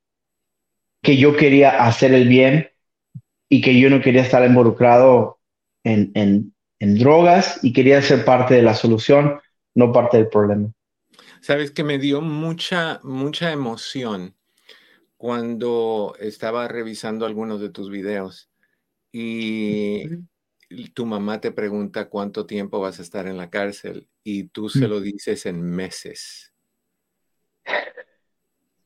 [1.01, 2.69] que yo quería hacer el bien
[3.49, 5.39] y que yo no quería estar involucrado
[5.83, 9.39] en, en, en drogas y quería ser parte de la solución,
[9.75, 10.71] no parte del problema.
[11.41, 14.35] Sabes que me dio mucha, mucha emoción
[15.17, 18.49] cuando estaba revisando algunos de tus videos
[19.11, 20.05] y
[20.89, 24.87] tu mamá te pregunta cuánto tiempo vas a estar en la cárcel y tú se
[24.87, 24.89] mm.
[24.89, 26.53] lo dices en meses.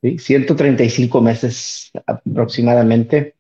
[0.01, 3.35] Sí, 135 meses aproximadamente.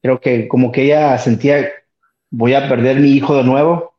[0.00, 1.66] Creo que como que ella sentía,
[2.30, 3.94] voy a perder mi hijo de nuevo.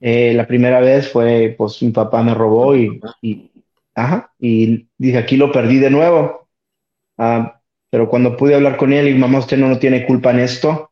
[0.00, 3.50] Eh, la primera vez fue, pues mi papá me robó y, y,
[3.94, 6.48] ajá, y dije, aquí lo perdí de nuevo.
[7.16, 10.40] Ah, pero cuando pude hablar con él y mamá, usted no, no tiene culpa en
[10.40, 10.90] esto,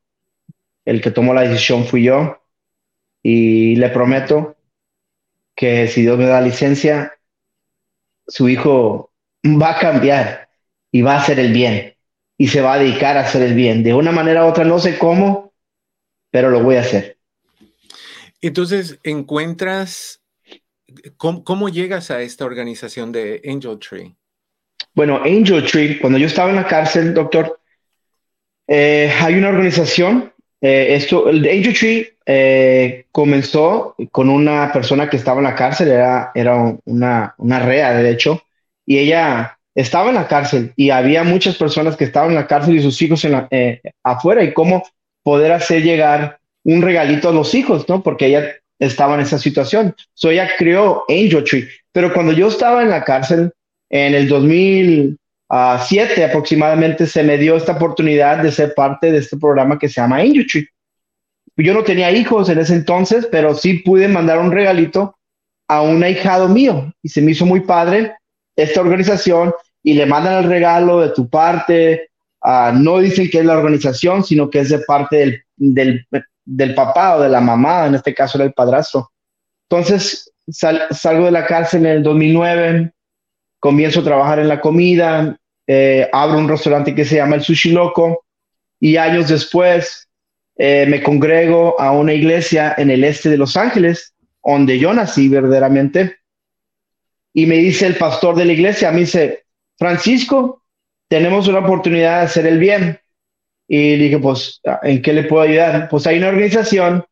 [0.84, 2.42] el que tomó la decisión fui yo
[3.22, 4.56] y le prometo
[5.54, 7.18] que si Dios me da licencia,
[8.26, 9.12] su hijo
[9.44, 10.48] va a cambiar
[10.90, 11.94] y va a hacer el bien
[12.36, 13.82] y se va a dedicar a hacer el bien.
[13.82, 15.52] De una manera u otra, no sé cómo,
[16.30, 17.18] pero lo voy a hacer.
[18.40, 20.20] Entonces, encuentras,
[21.16, 24.14] ¿cómo, cómo llegas a esta organización de Angel Tree?
[24.94, 27.60] Bueno, Angel Tree, cuando yo estaba en la cárcel, doctor,
[28.66, 30.33] eh, hay una organización.
[30.66, 35.88] Eh, esto, el Angel Tree eh, comenzó con una persona que estaba en la cárcel,
[35.88, 38.42] era, era una, una rea, de hecho,
[38.86, 42.76] y ella estaba en la cárcel y había muchas personas que estaban en la cárcel
[42.76, 43.46] y sus hijos en la,
[44.02, 44.84] afuera y cómo
[45.22, 48.02] poder hacer llegar un regalito a los hijos, ¿no?
[48.02, 49.94] Porque ella estaba en esa situación.
[50.14, 51.68] So ella creó Angel Tree.
[51.92, 53.52] Pero cuando yo estaba en la cárcel,
[53.90, 54.28] en el
[55.54, 60.00] 2007 aproximadamente se me dio esta oportunidad de ser parte de este programa que se
[60.00, 60.68] llama Angel
[61.56, 65.16] Yo no tenía hijos en ese entonces, pero sí pude mandar un regalito
[65.68, 68.16] a un ahijado mío y se me hizo muy padre
[68.56, 72.10] esta organización y le mandan el regalo de tu parte.
[72.42, 76.06] Uh, no dicen que es la organización, sino que es de parte del, del,
[76.44, 79.10] del, papá o de la mamá, en este caso era el padrastro.
[79.70, 82.92] Entonces sal, salgo de la cárcel en el 2009,
[83.60, 87.70] comienzo a trabajar en la comida, eh, abro un restaurante que se llama El Sushi
[87.70, 88.24] Loco
[88.80, 90.08] y años después
[90.56, 95.28] eh, me congrego a una iglesia en el este de Los Ángeles, donde yo nací
[95.28, 96.16] verdaderamente.
[97.32, 99.44] Y me dice el pastor de la iglesia, me dice,
[99.76, 100.62] Francisco,
[101.08, 103.00] tenemos una oportunidad de hacer el bien.
[103.66, 105.88] Y dije, pues, ¿en qué le puedo ayudar?
[105.88, 107.04] Pues hay una organización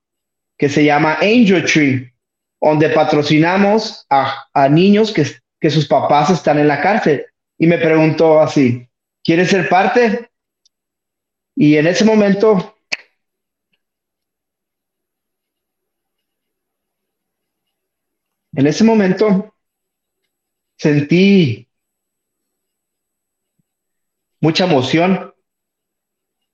[0.58, 2.12] que se llama Angel Tree,
[2.60, 5.26] donde patrocinamos a, a niños que,
[5.60, 7.24] que sus papás están en la cárcel.
[7.62, 8.88] Y me preguntó así,
[9.22, 10.32] ¿quieres ser parte?
[11.54, 12.74] Y en ese momento
[18.54, 19.54] En ese momento
[20.76, 21.68] sentí
[24.40, 25.32] mucha emoción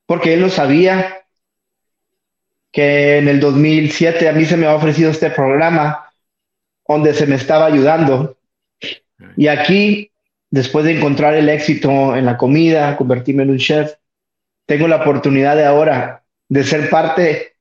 [0.04, 1.26] porque él no sabía
[2.70, 6.12] que en el 2007 a mí se me ha ofrecido este programa
[6.86, 8.38] donde se me estaba ayudando.
[9.36, 10.12] Y aquí,
[10.50, 13.94] después de encontrar el éxito en la comida, convertirme en un chef,
[14.66, 17.56] tengo la oportunidad de ahora de ser parte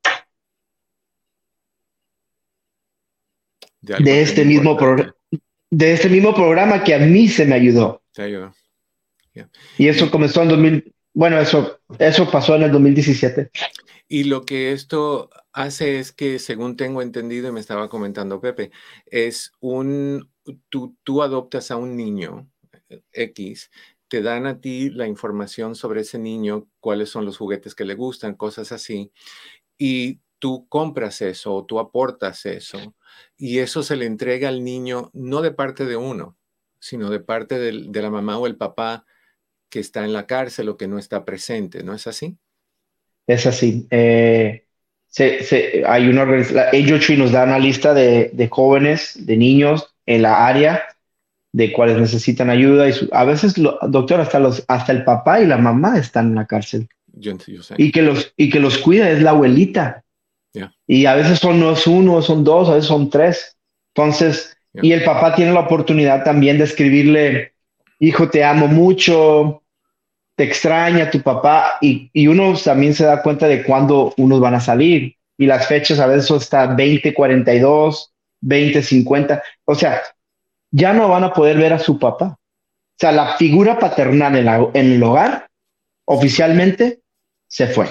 [3.81, 4.77] de, este mismo
[5.69, 8.01] de este mismo programa que a mí se me ayudó.
[8.17, 8.53] ayudó.
[9.77, 13.51] Y eso comenzó en 2000, bueno, eso, eso pasó en el 2017.
[14.07, 18.71] Y lo que esto hace es que, según tengo entendido y me estaba comentando Pepe,
[19.05, 20.31] es un,
[20.69, 22.49] tú, tú adoptas a un niño
[23.11, 23.71] X,
[24.07, 27.95] te dan a ti la información sobre ese niño, cuáles son los juguetes que le
[27.95, 29.11] gustan, cosas así,
[29.77, 32.77] y tú compras eso o tú aportas eso
[33.37, 36.37] y eso se le entrega al niño no de parte de uno,
[36.79, 39.05] sino de parte de, la mamá o el papá
[39.69, 42.37] que está en la cárcel o que no está presente, ¿no es así?
[43.25, 43.87] Es así.
[43.89, 44.65] Eh,
[45.85, 50.83] hay una Tree nos da una lista de, jóvenes, de niños en la área
[51.57, 55.57] de cuales necesitan ayuda y a veces, doctor, hasta, los, hasta el papá y la
[55.57, 56.87] mamá están en la cárcel.
[57.77, 60.03] Y, que los, y que los cuida es la abuelita.
[60.85, 63.57] Y a veces son, no es uno, son dos, a veces son tres.
[63.95, 67.53] Entonces, y el papá tiene la oportunidad también de escribirle,
[67.97, 69.63] hijo, te amo mucho,
[70.35, 71.79] te extraña tu papá.
[71.81, 75.15] Y, y uno también se da cuenta de cuándo unos van a salir.
[75.39, 79.43] Y las fechas a veces está 20, 42, 20, 50.
[79.65, 80.03] O sea,
[80.71, 82.37] ya no van a poder ver a su papá.
[82.37, 85.49] O sea, la figura paternal en, en el hogar
[86.05, 87.01] oficialmente
[87.47, 87.87] se fue.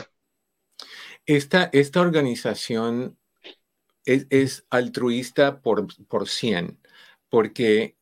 [1.26, 3.18] Esta, esta organización
[4.04, 6.78] es, altruista por, por 100,
[7.28, 7.96] porque,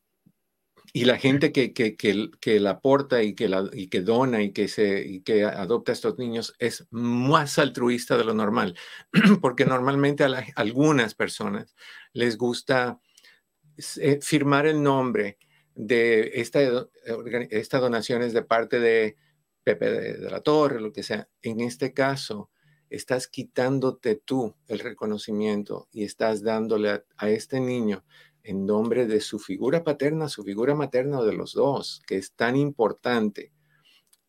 [0.92, 4.52] y la gente que, que, que, la aporta y que, la, y que dona y
[4.52, 8.76] que, se, y que adopta a estos niños es más altruista de lo normal,
[9.40, 11.74] porque normalmente a, algunas personas
[12.12, 13.00] les gusta
[14.00, 15.38] eh, firmar el nombre
[15.74, 16.60] de esta,
[17.50, 19.16] esta donación es de parte de
[19.62, 21.28] Pepe de, de la Torre, lo que sea.
[21.42, 22.50] En este caso,
[22.94, 28.04] estás quitándote tú el reconocimiento y estás dándole a, este niño
[28.42, 32.32] en nombre de su figura paterna, su figura materna o de los dos, que es
[32.32, 33.52] tan importante,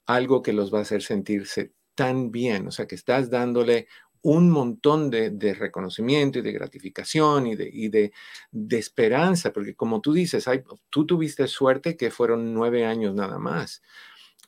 [0.06, 3.88] algo que los va a hacer sentirse tan bien, o sea, que estás dándole
[4.26, 8.12] un montón de, reconocimiento y de gratificación y, de,
[8.72, 13.84] esperanza, porque como tú dices, hay, tú tuviste suerte que fueron nueve años nada más.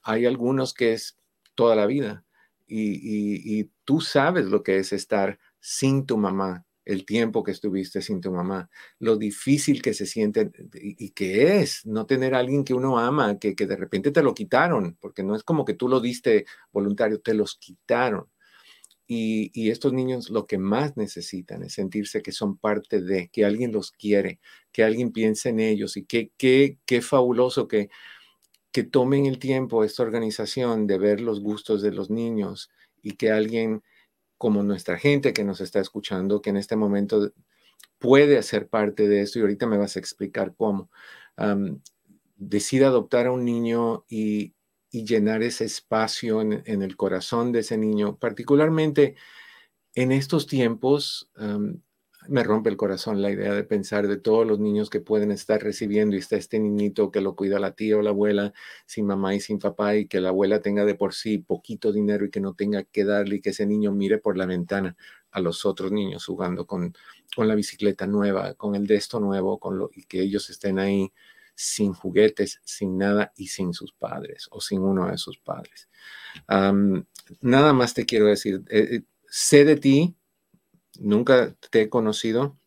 [0.01, 1.19] Hay algunos que es
[1.53, 2.25] toda la vida
[2.65, 8.19] y, tú sabes lo que es estar sin tu mamá, el tiempo que estuviste sin
[8.19, 12.73] tu mamá, lo difícil que se siente y, que es no tener a alguien que
[12.73, 15.87] uno ama, que, que, de repente te lo quitaron, porque no es como que tú
[15.87, 18.27] lo diste voluntario, te los quitaron.
[19.07, 23.71] Y, estos niños lo que más necesitan es sentirse que son parte de, que alguien
[23.71, 24.39] los quiere,
[24.73, 27.89] que alguien piense en ellos y qué que, qué fabuloso que
[28.77, 32.69] que tomen el tiempo esta organización de ver los gustos de los niños
[33.01, 33.81] y que alguien
[34.37, 37.31] como nuestra gente que nos está escuchando, que en este momento
[37.97, 40.91] puede hacer parte de esto, y ahorita me vas a explicar cómo,
[42.35, 44.53] decida adoptar a un niño y,
[44.91, 49.15] llenar ese espacio en, el corazón de ese niño, particularmente
[49.95, 51.31] en estos tiempos
[52.29, 55.61] me rompe el corazón la idea de pensar de todos los niños que pueden estar
[55.61, 58.53] recibiendo y está este niñito que lo cuida la tía o la abuela
[58.85, 62.25] sin mamá y sin papá y que la abuela tenga de por sí poquito dinero
[62.25, 64.95] y que no tenga que darle y que ese niño mire por la ventana
[65.31, 66.93] a los otros niños jugando con,
[67.35, 70.79] con la bicicleta nueva, con el de esto nuevo, con lo, y que ellos estén
[70.79, 71.11] ahí
[71.57, 75.89] sin juguetes, sin nada y sin sus padres o sin uno de sus padres.
[77.41, 80.15] nada más te quiero decir, eh, eh, sé de ti,
[80.99, 82.57] nunca te he conocido,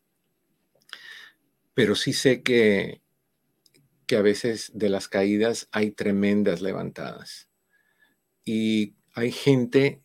[1.73, 3.01] pero sí sé que,
[4.05, 7.47] que a veces de las caídas hay tremendas levantadas.
[8.43, 10.01] Y hay gente,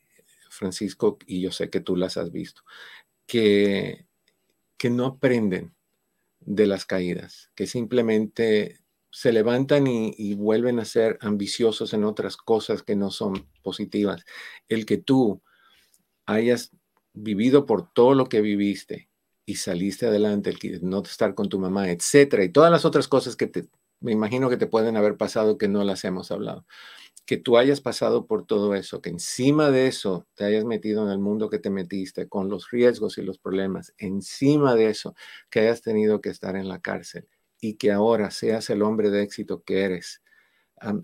[0.48, 2.62] Francisco, y yo sé que tú las has visto,
[3.26, 4.06] que,
[4.76, 5.75] que no aprenden
[6.46, 8.80] de las caídas, que simplemente
[9.10, 14.24] se levantan y, vuelven a ser ambiciosos en otras cosas que no son positivas.
[14.68, 15.42] El que tú
[16.26, 16.72] hayas
[17.14, 19.10] vivido por todo lo que viviste
[19.44, 23.08] y saliste adelante, el que no estar con tu mamá, etcétera, y todas las otras
[23.08, 23.68] cosas que te,
[24.00, 26.66] me imagino que te pueden haber pasado que no las hemos hablado.
[27.26, 31.10] Que tú hayas pasado por todo eso, que encima de eso te hayas metido en
[31.10, 35.14] el mundo que te metiste, con los riesgos y los problemas, encima de eso,
[35.50, 37.28] que hayas tenido que estar en la cárcel
[37.60, 40.22] y que ahora seas el hombre de éxito que eres,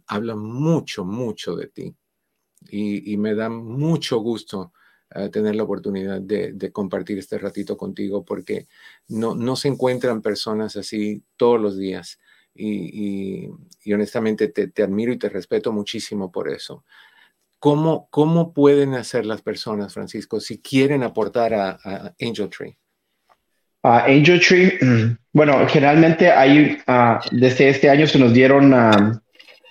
[0.06, 1.96] habla mucho, mucho de ti.
[2.70, 4.72] Y, me da mucho gusto
[5.14, 8.68] eh, tener la oportunidad de, compartir este ratito contigo porque
[9.08, 12.20] no, no se encuentran personas así todos los días.
[12.54, 13.48] Y,
[13.92, 16.84] honestamente te, admiro y te respeto muchísimo por eso.
[17.58, 22.76] ¿Cómo, ¿Cómo pueden hacer las personas, Francisco, si quieren aportar a Angel Tree?
[23.82, 24.78] Angel Tree,
[25.32, 28.72] bueno, generalmente hay, uh, desde este año se nos dieron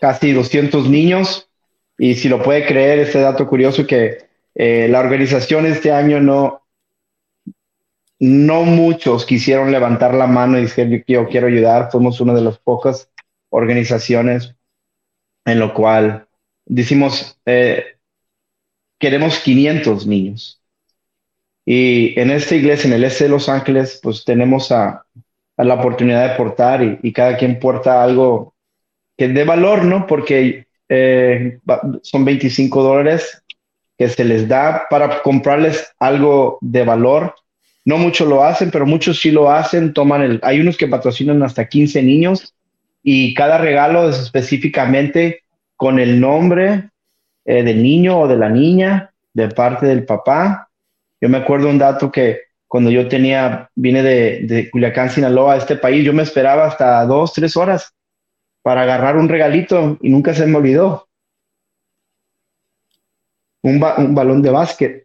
[0.02, 1.50] casi 200 niños
[1.98, 4.18] y si lo puede creer, este dato curioso que
[4.56, 6.61] eh, la organización este año no,
[8.22, 12.58] no muchos quisieron levantar la mano y decir yo quiero ayudar, fuimos una de las
[12.60, 13.10] pocas
[13.50, 14.56] organizaciones
[15.46, 16.28] en lo cual
[16.66, 17.98] decimos eh,
[19.00, 20.62] queremos 500 niños
[21.66, 25.06] y en esta iglesia, en el este de Los Ángeles, pues tenemos a,
[25.58, 28.56] la oportunidad de portar y, cada quien porta algo
[29.16, 30.08] que de valor, ¿no?
[30.08, 31.60] Porque eh,
[32.02, 33.44] son 25 dólares
[33.96, 37.36] que se les da para comprarles algo de valor.
[37.84, 39.94] No muchos lo hacen, pero muchos sí lo hacen.
[39.94, 42.54] Toman el, hay unos que patrocinan hasta 15 niños
[43.04, 45.44] y cada regalo es específicamente
[45.76, 46.90] con el nombre
[47.46, 50.68] eh, del niño o de la niña de parte del papá
[51.22, 55.58] yo me acuerdo un dato que cuando yo tenía, vine de, de Culiacán, Sinaloa, a
[55.58, 57.94] este país, yo me esperaba hasta dos, tres horas
[58.64, 61.08] para agarrar un regalito y nunca se me olvidó.
[63.62, 65.01] Un, balón de básquet,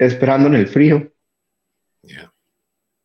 [0.00, 1.12] esperando en el frío.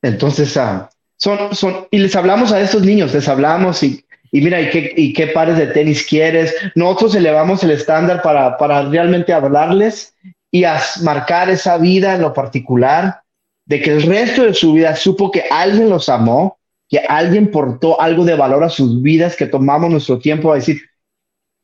[0.02, 4.62] Entonces, ah, son, son, y les hablamos a estos niños, les hablamos y, y mira,
[4.62, 6.56] ¿y qué, ¿y qué pares de tenis quieres?
[6.76, 10.14] Nosotros elevamos el estándar para, para realmente hablarles
[10.52, 10.64] y
[11.02, 13.22] marcar esa vida en lo particular,
[13.66, 18.00] de que el resto de su vida supo que alguien los amó, que alguien portó
[18.00, 20.82] algo de valor a sus vidas, que tomamos nuestro tiempo a decir,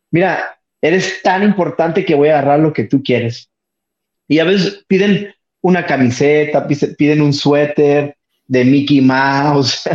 [0.10, 3.51] mira, eres tan importante que voy a agarrar lo que tú quieres.
[4.32, 6.66] Y a veces piden una camiseta,
[6.98, 8.16] piden un suéter
[8.48, 9.84] de Mickey Mouse.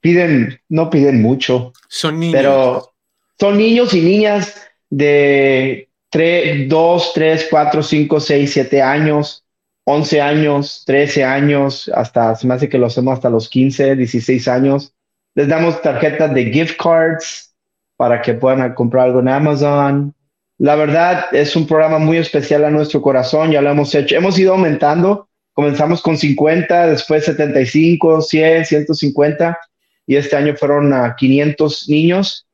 [0.00, 1.72] Piden, no piden mucho.
[1.88, 2.36] Son niños.
[2.36, 2.94] Pero
[3.40, 4.54] son niños y niñas
[4.90, 9.42] de 3, 2, 3, 4, 5, 6, 7 años,
[9.84, 14.46] 11 años, 13 años, hasta se me hace que lo hacemos hasta los 15, 16
[14.48, 14.92] años.
[15.34, 17.54] Les damos tarjetas de gift cards
[17.96, 20.14] para que puedan comprar algo en Amazon.
[20.58, 24.16] La verdad es un programa muy especial a nuestro corazón, ya lo hemos hecho.
[24.16, 29.58] Hemos ido aumentando, comenzamos con 50, después 75, 100, 150
[30.06, 32.46] y este año fueron a 500 niños.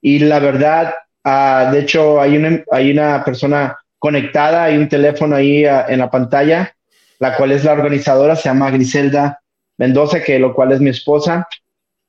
[0.00, 0.94] Y la verdad,
[1.24, 6.00] Ah, de hecho, hay una, hay una persona conectada, hay un teléfono ahí ah, en
[6.00, 6.76] la pantalla,
[7.18, 9.40] la cual es la organizadora, se llama Griselda
[9.78, 11.48] Mendoza, que lo cual es mi esposa,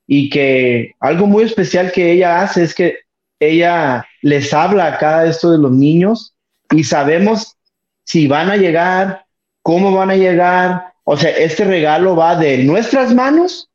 [0.05, 2.97] y que algo muy especial que ella hace es que
[3.39, 6.33] ella les habla a cada esto de los niños
[6.71, 7.55] y sabemos
[8.03, 9.25] si van a llegar,
[9.61, 10.93] cómo van a llegar.
[11.03, 13.69] O sea, este regalo va de nuestras manos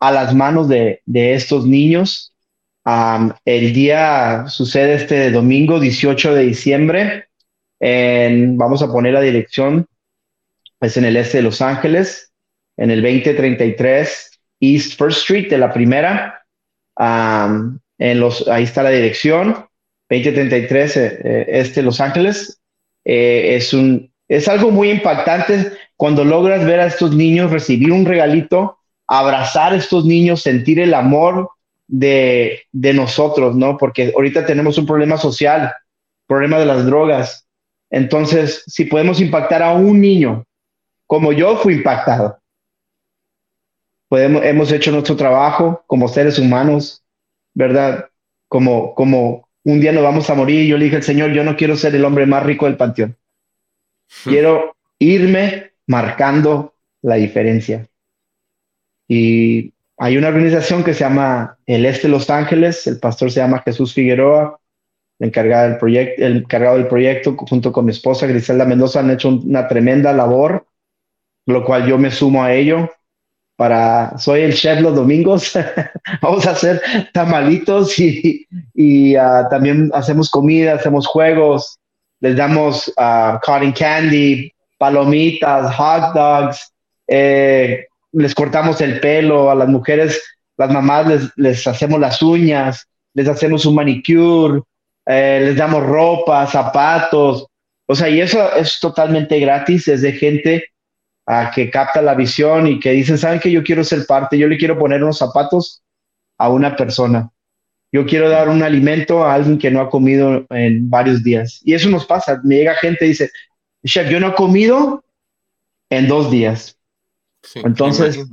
[0.00, 2.32] a las manos de, de estos niños
[3.44, 7.28] el día sucede este domingo 18 de diciembre.
[7.80, 9.86] En, vamos a poner la dirección,
[10.80, 12.32] es en el este de Los Ángeles,
[12.76, 16.42] en el 2033 East First Street de la primera.
[17.98, 19.68] En los, ahí está la dirección,
[20.08, 22.60] 2033 eh, eh, este Los Ángeles.
[23.04, 28.06] Eh, es, un, es algo muy impactante cuando logras ver a estos niños recibir un
[28.06, 31.50] regalito, abrazar a estos niños, sentir el amor
[31.86, 33.76] de, nosotros, ¿no?
[33.78, 35.72] Porque ahorita tenemos un problema social,
[36.26, 37.46] problema de las drogas.
[37.90, 40.44] Entonces, si podemos impactar a un niño,
[41.06, 42.38] como yo fui impactado,
[44.08, 47.02] podemos, hemos hecho nuestro trabajo como seres humanos,
[47.58, 48.08] ¿verdad?
[48.46, 51.56] Como, como un día nos vamos a morir, yo le dije al Señor, yo no
[51.56, 53.16] quiero ser el hombre más rico del panteón.
[54.24, 54.30] Hmm.
[54.30, 57.88] Quiero irme marcando la diferencia.
[59.08, 63.62] Y hay una organización que se llama El Este Los Ángeles, el pastor se llama
[63.64, 64.60] Jesús Figueroa,
[65.18, 69.10] el encargado del proyecto, el encargado del proyecto junto con mi esposa Griselda Mendoza han
[69.10, 70.64] hecho una tremenda labor,
[71.44, 72.88] lo cual yo me sumo a ello.
[73.58, 75.52] Para, soy el chef los domingos,
[76.22, 76.80] vamos a hacer
[77.12, 81.76] tamalitos y, y uh, también hacemos comida, hacemos juegos,
[82.20, 86.72] les damos uh, cotton candy, palomitas, hot dogs,
[87.08, 90.22] eh, les cortamos el pelo a las mujeres,
[90.56, 94.62] las mamás les, les hacemos las uñas, les hacemos un manicure,
[95.04, 97.44] eh, les damos ropa, zapatos,
[97.86, 100.64] o sea, y eso es totalmente gratis, es de gente
[101.30, 104.38] a que capta la visión y que dicen, ¿saben que yo quiero ser parte?
[104.38, 105.82] Yo le quiero poner unos zapatos
[106.38, 107.30] a una persona.
[107.92, 111.60] Yo quiero dar un alimento a alguien que no ha comido en varios días.
[111.64, 112.40] Y eso nos pasa.
[112.44, 113.30] Me llega gente y dice,
[113.84, 115.04] Chef, yo no he comido
[115.90, 116.78] en dos días.
[117.56, 118.26] Entonces,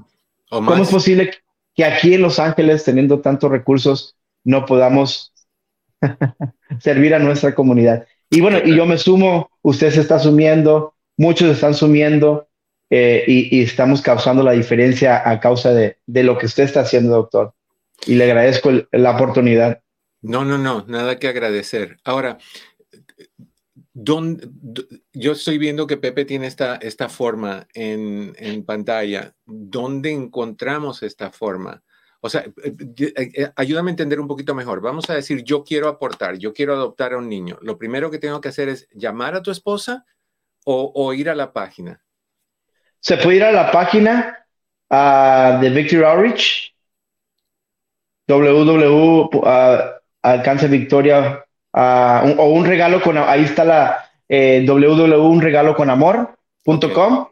[0.50, 1.32] ¿cómo es posible
[1.76, 4.16] que aquí en Los Ángeles, teniendo tantos recursos,
[4.46, 5.34] no podamos
[6.80, 8.08] servir a nuestra comunidad?
[8.30, 12.48] Y bueno, y yo me sumo, usted se está sumiendo, muchos están sumiendo,
[12.98, 17.54] eh, y, estamos causando la diferencia a causa de, lo que usted está haciendo, doctor.
[18.06, 19.82] Y le agradezco la oportunidad.
[20.22, 21.98] No, no, no, nada que agradecer.
[22.06, 22.38] Ahora,
[23.94, 29.36] yo estoy viendo que Pepe tiene esta, esta forma en, en pantalla.
[29.46, 31.84] ¿Dónde encontramos esta forma?
[32.22, 34.80] O sea, eh, eh, ayúdame a entender un poquito mejor.
[34.80, 37.58] Vamos a decir, yo quiero aportar, yo quiero adoptar a un niño.
[37.62, 40.06] Lo primero que tengo que hacer es llamar a tu esposa
[40.64, 42.05] o, o ir a la página.
[43.06, 44.46] Se puede ir a la página
[44.90, 46.74] uh, de Victory Outreach,
[48.28, 49.30] www
[50.26, 57.28] alcance victoria o un regalo con ahí está la eh, www.unregaloconamor.com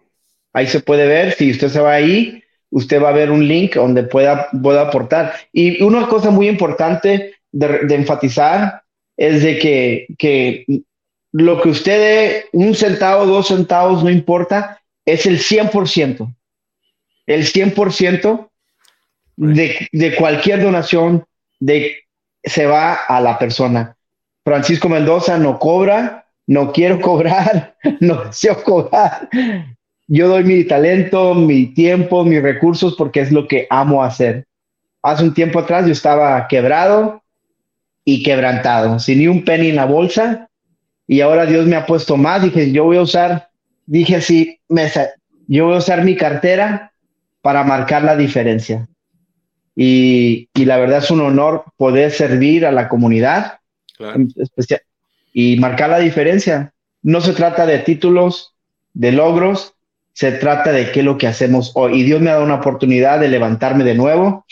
[0.53, 3.73] ahí se puede ver si usted se va ahí usted va a ver un link
[3.75, 5.33] donde pueda, pueda aportar.
[5.51, 8.83] Y una cosa muy importante de, de enfatizar
[9.15, 10.65] es de que, que
[11.31, 16.33] lo que usted dé un centavo dos centavos no importa es el 100%.
[17.25, 18.49] El 100%
[19.35, 21.25] de, de cualquier donación
[21.59, 21.97] de,
[22.43, 23.95] se va a la persona.
[24.43, 29.29] Francisco Mendoza no cobra, no quiero cobrar, no deseo cobrar.
[30.07, 34.45] Yo doy mi talento, mi tiempo, mis recursos porque es lo que amo hacer.
[35.01, 37.23] Hace un tiempo atrás yo estaba quebrado
[38.05, 40.49] y quebrantado, sin ni un penny en la bolsa
[41.07, 42.43] y ahora Dios me ha puesto más.
[42.43, 43.49] Dije, yo voy a usar
[43.85, 44.89] dije así, me,
[45.47, 46.91] yo voy a usar mi cartera
[47.41, 48.87] para marcar la diferencia.
[49.75, 53.59] Y, y, la verdad es un honor poder servir a la comunidad
[55.33, 56.73] y marcar la diferencia.
[57.01, 58.53] No se trata de títulos,
[58.93, 59.73] de logros,
[60.13, 61.99] se trata de qué es lo que hacemos hoy.
[61.99, 64.45] Y Dios me ha dado una oportunidad de levantarme de nuevo.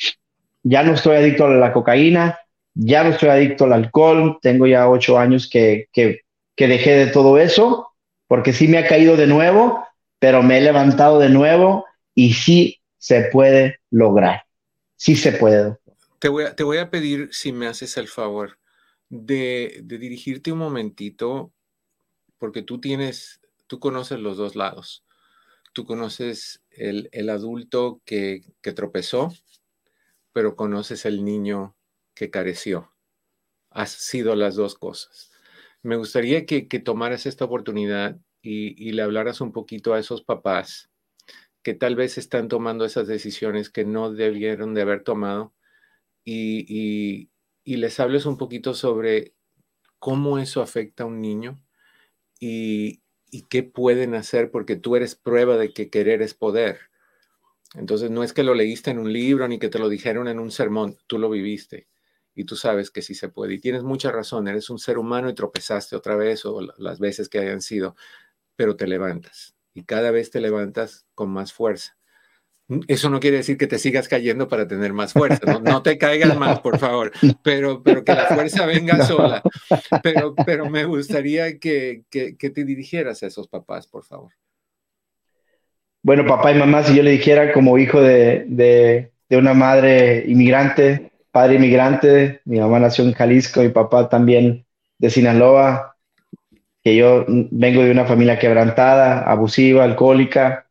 [0.64, 2.40] Ya no estoy adicto a la cocaína,
[2.74, 6.22] ya no estoy adicto al alcohol, tengo ya ocho años que, que,
[6.56, 7.91] que dejé de todo eso
[8.32, 9.86] porque sí me ha caído de nuevo,
[10.18, 14.46] pero me he levantado de nuevo y sí se puede lograr.
[14.96, 15.78] Sí se puede.
[16.18, 18.58] Te voy a, te voy a pedir, si me haces el favor,
[19.10, 21.52] de, dirigirte un momentito,
[22.38, 25.04] porque tú tienes, tú conoces los dos lados.
[25.74, 29.34] Tú conoces el, adulto que, tropezó,
[30.32, 31.76] pero conoces el niño
[32.14, 32.94] que careció.
[33.72, 35.31] Has sido las dos cosas.
[35.84, 40.90] Me gustaría que, tomaras esta oportunidad y, le hablaras un poquito a esos papás
[41.64, 45.54] que tal vez están tomando esas decisiones que no debieron de haber tomado
[46.24, 47.30] y,
[47.66, 49.34] les hables un poquito sobre
[50.00, 51.60] cómo eso afecta a un niño
[52.40, 53.02] y,
[53.32, 56.80] y qué pueden hacer porque tú eres prueba de que querer es poder.
[57.76, 60.40] Entonces no es que lo leíste en un libro ni que te lo dijeron en
[60.40, 61.88] un sermón, tú lo viviste
[62.36, 63.56] y tú sabes que sí se puede.
[63.56, 67.30] Y tienes mucha razón, eres un ser humano y tropezaste otra vez o las veces
[67.30, 67.96] que hayan sido,
[68.56, 71.98] pero te levantas y cada vez te levantas con más fuerza.
[72.88, 76.38] Eso no quiere decir que te sigas cayendo para tener más fuerza, no, te caigas
[76.38, 77.12] más, por favor,
[77.44, 79.42] pero, pero que la fuerza venga sola.
[80.02, 84.32] Pero, pero me gustaría que, que, te dirigieras a esos papás, por favor.
[86.02, 90.24] Bueno, papá y mamá, si yo le dijera como hijo de, de, de una madre
[90.26, 94.66] inmigrante, padre inmigrante, mi mamá nació en Jalisco, mi papá también
[94.98, 95.96] de Sinaloa,
[96.84, 100.68] que yo vengo de una familia quebrantada, abusiva, alcohólica,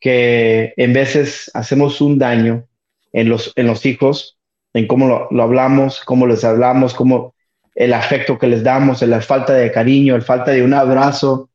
[0.00, 2.66] que en veces hacemos un daño
[3.12, 4.38] en los, en los hijos,
[4.74, 7.34] en cómo lo, hablamos, cómo les hablamos, cómo
[7.74, 11.50] el afecto que les damos, la falta de cariño, la falta de un abrazo,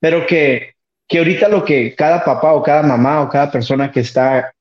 [0.00, 0.74] pero que,
[1.06, 4.52] que ahorita lo que cada papá o cada mamá o cada persona que está,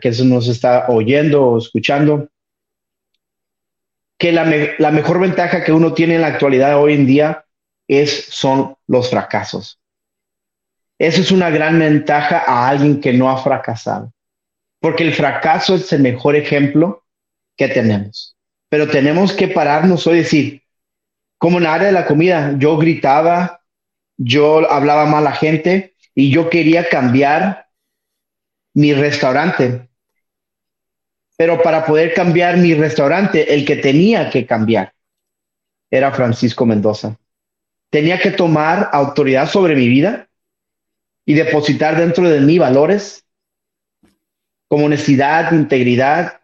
[0.00, 2.28] que nos está oyendo o escuchando,
[4.18, 4.44] que la,
[4.78, 7.44] la, mejor ventaja que uno tiene en la actualidad hoy en día
[7.86, 9.80] es, son los fracasos.
[10.98, 14.12] Eso es una gran ventaja a alguien que no ha fracasado.
[14.80, 17.04] porque el fracaso es el mejor ejemplo
[17.56, 18.36] que tenemos.
[18.68, 20.62] Pero tenemos que pararnos hoy y decir,
[21.38, 23.62] como en la área de la comida, yo gritaba,
[24.16, 27.68] yo hablaba mal a la gente y yo quería cambiar
[28.74, 29.87] mi restaurante.
[31.38, 34.92] Pero para poder cambiar mi restaurante, el que tenía que cambiar
[35.88, 37.16] era Francisco Mendoza.
[37.90, 40.28] Tenía que tomar autoridad sobre mi vida
[41.24, 43.24] y depositar dentro de mí valores
[44.66, 46.40] como honestidad, integridad,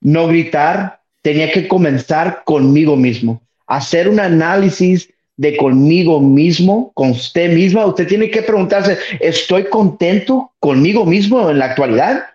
[0.00, 1.00] no gritar.
[1.20, 7.86] Tenía que comenzar conmigo mismo, hacer un análisis de conmigo mismo, con usted misma.
[7.86, 12.33] Usted tiene que preguntarse, ¿estoy contento conmigo mismo en la actualidad?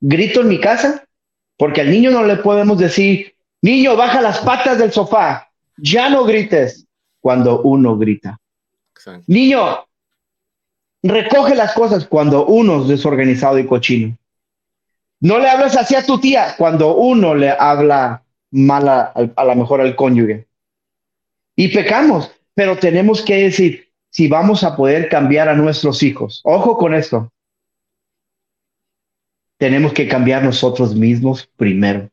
[0.00, 1.04] ¿Grito en mi casa?
[1.56, 6.24] Porque al niño no le podemos decir, niño, baja las patas del sofá, ya no
[6.24, 6.86] grites
[7.20, 8.38] cuando uno grita.
[9.26, 9.86] Niño,
[11.02, 14.16] recoge las cosas cuando uno es desorganizado y cochino.
[15.20, 19.54] No le hablas así a tu tía cuando uno le habla mal a, a lo
[19.56, 20.46] mejor al cónyuge.
[21.56, 26.76] Y pecamos, pero tenemos que decir, si vamos a poder cambiar a nuestros hijos, ojo
[26.76, 27.32] con esto,
[29.58, 32.08] tenemos que cambiar nosotros mismos primero.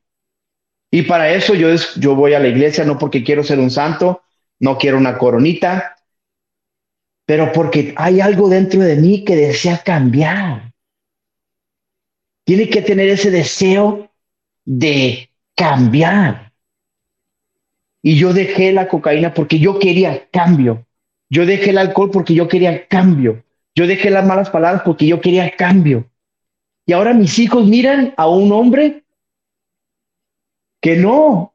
[0.91, 4.23] Y para eso yo, yo voy a la iglesia no porque quiero ser un santo,
[4.59, 5.95] no quiero una coronita,
[7.25, 10.71] pero porque hay algo dentro de mí que desea cambiar.
[12.43, 14.11] Tiene que tener ese deseo
[14.63, 16.51] de cambiar.
[18.01, 20.85] Y yo dejé la cocaína porque yo quería cambio.
[21.29, 23.43] Yo dejé el alcohol porque yo quería cambio.
[23.73, 26.07] Yo dejé las malas palabras porque yo quería cambio.
[26.86, 29.03] Y ahora mis hijos miran a un hombre
[30.81, 31.53] que no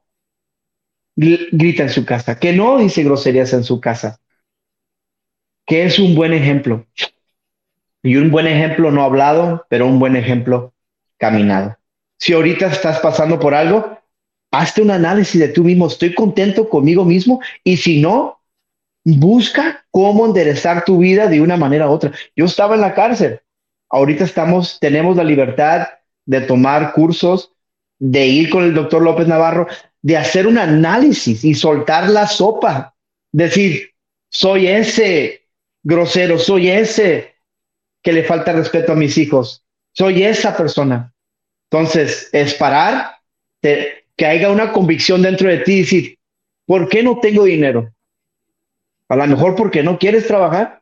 [1.15, 4.19] grita en su casa, que no dice groserías en su casa,
[5.65, 6.85] que es un buen ejemplo.
[8.03, 10.73] Y un buen ejemplo no hablado, pero un buen ejemplo
[11.17, 11.77] caminado.
[12.17, 13.99] Si ahorita estás pasando por algo,
[14.51, 18.41] hazte un análisis de tú mismo, estoy contento conmigo mismo y si no,
[19.05, 22.11] busca cómo enderezar tu vida de una manera u otra.
[22.35, 23.39] Yo estaba en la cárcel,
[23.91, 25.87] ahorita estamos, tenemos la libertad
[26.25, 27.51] de tomar cursos,
[27.99, 29.67] de ir con el doctor López Navarro,
[30.01, 32.95] de hacer un análisis y soltar la sopa,
[33.31, 33.91] decir,
[34.29, 35.47] soy ese
[35.83, 37.35] grosero, soy ese
[38.01, 41.13] que le falta respeto a mis hijos, soy esa persona.
[41.69, 43.17] Entonces, es parar,
[43.61, 46.19] que haya una convicción dentro de ti y decir,
[46.65, 47.93] ¿por qué no tengo dinero?
[49.09, 50.81] A lo mejor porque no quieres trabajar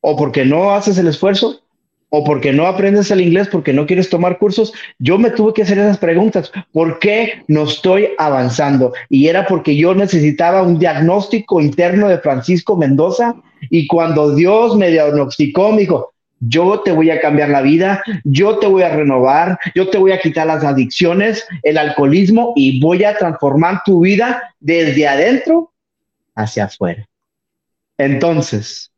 [0.00, 1.65] o porque no haces el esfuerzo
[2.10, 5.62] o porque no aprendes el inglés, porque no quieres tomar cursos, yo me tuve que
[5.62, 6.52] hacer esas preguntas.
[6.72, 8.92] ¿Por qué no estoy avanzando?
[9.08, 13.34] Y era porque yo necesitaba un diagnóstico interno de Francisco Mendoza
[13.70, 18.58] y cuando Dios me diagnosticó, me dijo, yo te voy a cambiar la vida, yo
[18.58, 23.04] te voy a renovar, yo te voy a quitar las adicciones, el alcoholismo y voy
[23.04, 25.72] a transformar tu vida desde adentro
[26.34, 27.08] hacia afuera.
[27.98, 28.92] Entonces,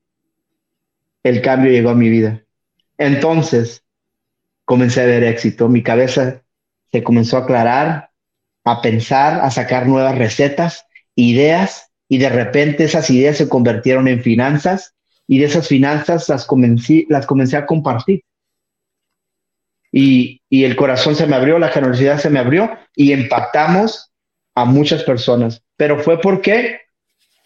[1.22, 2.42] el cambio llegó a mi vida.
[2.98, 3.84] Entonces,
[4.64, 5.68] comencé a ver éxito.
[5.68, 6.42] Mi cabeza
[6.92, 8.10] se comenzó a aclarar,
[8.64, 14.22] a pensar, a sacar nuevas recetas, ideas, y de repente esas ideas se convirtieron en
[14.22, 14.94] finanzas,
[15.26, 18.22] y de esas finanzas las comencé, las comencé a compartir.
[19.92, 24.12] Y, y el corazón se me abrió, la generosidad se me abrió, y impactamos
[24.54, 25.62] a muchas personas.
[25.76, 26.80] Pero fue porque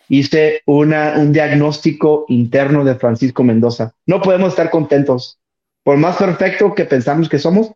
[0.08, 3.94] hice una, un diagnóstico interno de Francisco Mendoza.
[4.06, 5.38] No podemos estar contentos
[5.82, 7.72] por más perfecto que pensamos que somos,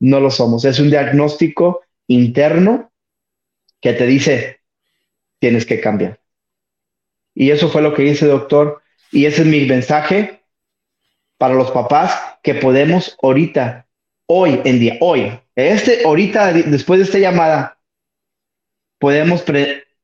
[0.00, 0.64] no lo somos.
[0.64, 2.92] Es un diagnóstico interno
[3.80, 4.60] que te dice,
[5.38, 6.20] tienes que cambiar.
[7.34, 8.82] Y eso fue lo que hice, doctor.
[9.10, 10.42] Y ese es mi mensaje
[11.38, 13.86] para los papás que podemos ahorita,
[14.26, 17.78] hoy en día, hoy, este, ahorita, después de esta llamada,
[18.98, 19.44] podemos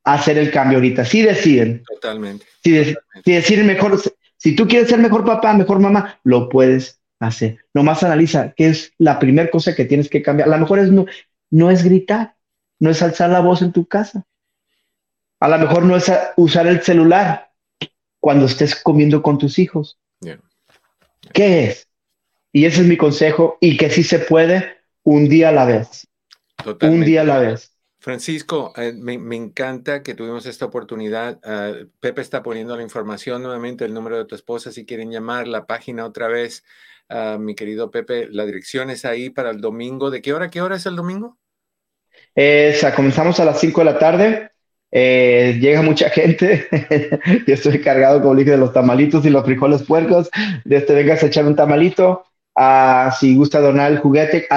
[0.03, 1.05] hacer el cambio ahorita.
[1.05, 1.83] Si deciden.
[1.85, 2.45] Totalmente.
[2.63, 2.95] Si,
[3.25, 3.99] si deciden mejor,
[4.37, 7.59] si tú quieres ser mejor papá, mejor mamá, lo puedes hace.
[7.73, 10.49] Nomás analiza qué es la primera cosa que tienes que cambiar.
[10.49, 11.05] A lo mejor es no,
[11.49, 12.35] no es gritar,
[12.79, 14.25] no es alzar la voz en tu casa.
[15.39, 17.51] A lo mejor no es usar el celular
[18.19, 19.99] cuando estés comiendo con tus hijos.
[21.33, 21.89] ¿Qué es?
[22.51, 26.07] Y ese es mi consejo y que sí se puede un día a la vez.
[26.81, 27.73] Un día a la vez.
[28.03, 31.39] Francisco, eh, me, encanta que tuvimos esta oportunidad.
[31.43, 31.71] Ah,
[32.01, 35.65] Pepe está poniendo la información nuevamente, el número de tu esposa, si quieren llamar, la
[35.65, 36.65] página otra vez.
[37.15, 40.09] Ah, mi querido Pepe, la dirección es ahí para el domingo.
[40.09, 40.49] ¿De qué hora?
[40.49, 41.37] ¿Qué hora es el domingo?
[42.95, 44.51] comenzamos a las 5 de la tarde.
[44.91, 46.67] Eh, llega mucha gente.
[47.47, 50.31] Yo estoy cargado, como dije, de los tamalitos y los frijoles puercos.
[50.65, 52.25] De este vengas a echar un tamalito.
[52.55, 54.47] Ah, si gusta donar el juguete,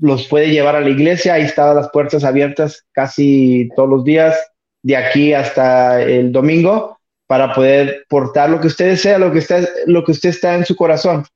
[0.00, 1.34] los puede llevar a la iglesia.
[1.34, 4.34] Ahí están las puertas abiertas casi todos los días,
[4.82, 9.60] de aquí hasta el domingo, para poder portar lo que usted desea, lo que, está,
[9.84, 11.26] lo que usted está en su corazón.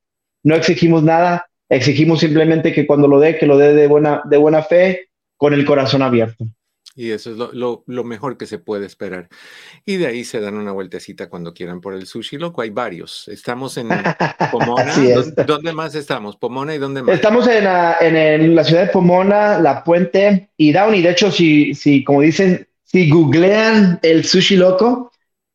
[0.45, 4.37] No exigimos nada, exigimos simplemente que cuando lo dé, que lo dé de buena, de
[4.37, 6.47] buena fe, con el corazón abierto.
[6.97, 9.29] Y eso es lo, mejor que se puede esperar.
[9.85, 12.63] Y de ahí se dan una vueltecita cuando quieran por el sushi loco.
[12.63, 13.27] Hay varios.
[13.27, 13.89] Estamos en
[14.53, 14.95] Pomona.
[15.45, 16.37] ¿Dónde, más estamos?
[16.37, 17.17] ¿Pomona y dónde más?
[17.17, 21.03] Estamos en la, en, la ciudad de Pomona, La Puente y Downey.
[21.03, 25.11] De hecho, si, si como dicen, si googlean el sushi loco,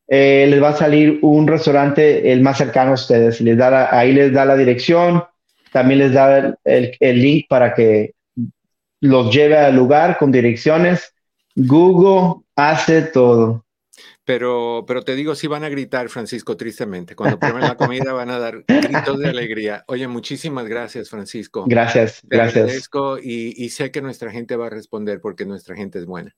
[0.10, 3.40] eh, les va a salir un restaurante el más cercano a ustedes.
[3.42, 5.24] Les da ahí les da la dirección,
[5.72, 8.14] también les da el, el link para que
[9.02, 11.14] los lleve al lugar con direcciones
[11.56, 13.66] Google hace todo.
[14.24, 17.16] Pero, pero te digo, sí van a gritar, Francisco, tristemente.
[17.16, 19.84] Cuando prueben la comida van a dar gritos de alegría.
[19.88, 21.66] Oye, muchísimas gracias, Francisco.
[21.68, 22.90] Gracias, gracias.
[23.24, 26.36] Y, y, sé que nuestra gente va a responder porque nuestra gente es buena.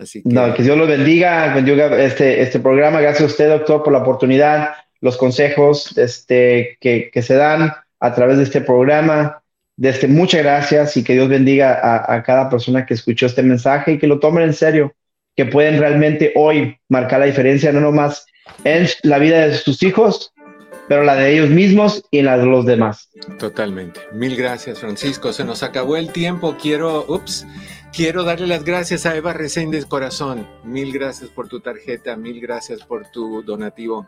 [0.00, 0.28] Así que...
[0.28, 3.00] No, que Dios lo bendiga, bendiga este, este programa.
[3.00, 4.70] Gracias a usted, doctor, por la oportunidad,
[5.00, 9.42] los consejos este, que, que se dan a través de este programa.
[9.76, 13.98] Desde, muchas gracias y que Dios bendiga a, cada persona que escuchó este mensaje y
[13.98, 14.94] que lo tomen en serio,
[15.36, 18.26] que pueden realmente hoy marcar la diferencia, no nomás
[18.64, 20.34] en la vida de sus hijos,
[20.88, 23.08] pero la de ellos mismos y la de los demás.
[23.38, 24.00] Totalmente.
[24.12, 25.32] Mil gracias, Francisco.
[25.32, 26.56] Se nos acabó el tiempo.
[26.60, 27.46] Quiero, ups,
[27.92, 30.48] quiero darle las gracias a Eva Reséndez Corazón.
[30.64, 34.06] Mil gracias por tu tarjeta, mil gracias por tu donativo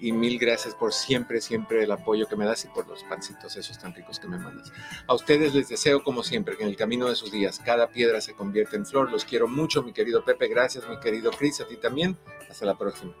[0.00, 3.56] y mil gracias por siempre, siempre el apoyo que me das y por los pancitos
[3.56, 4.72] esos tan ricos que me mandas.
[5.06, 8.20] A ustedes les deseo, como siempre, que en el camino de sus días cada piedra
[8.20, 9.10] se convierta en flor.
[9.10, 10.48] Los quiero mucho, mi querido Pepe.
[10.48, 11.60] Gracias, mi querido Cris.
[11.60, 12.16] A ti también.
[12.50, 13.14] Hasta la próxima.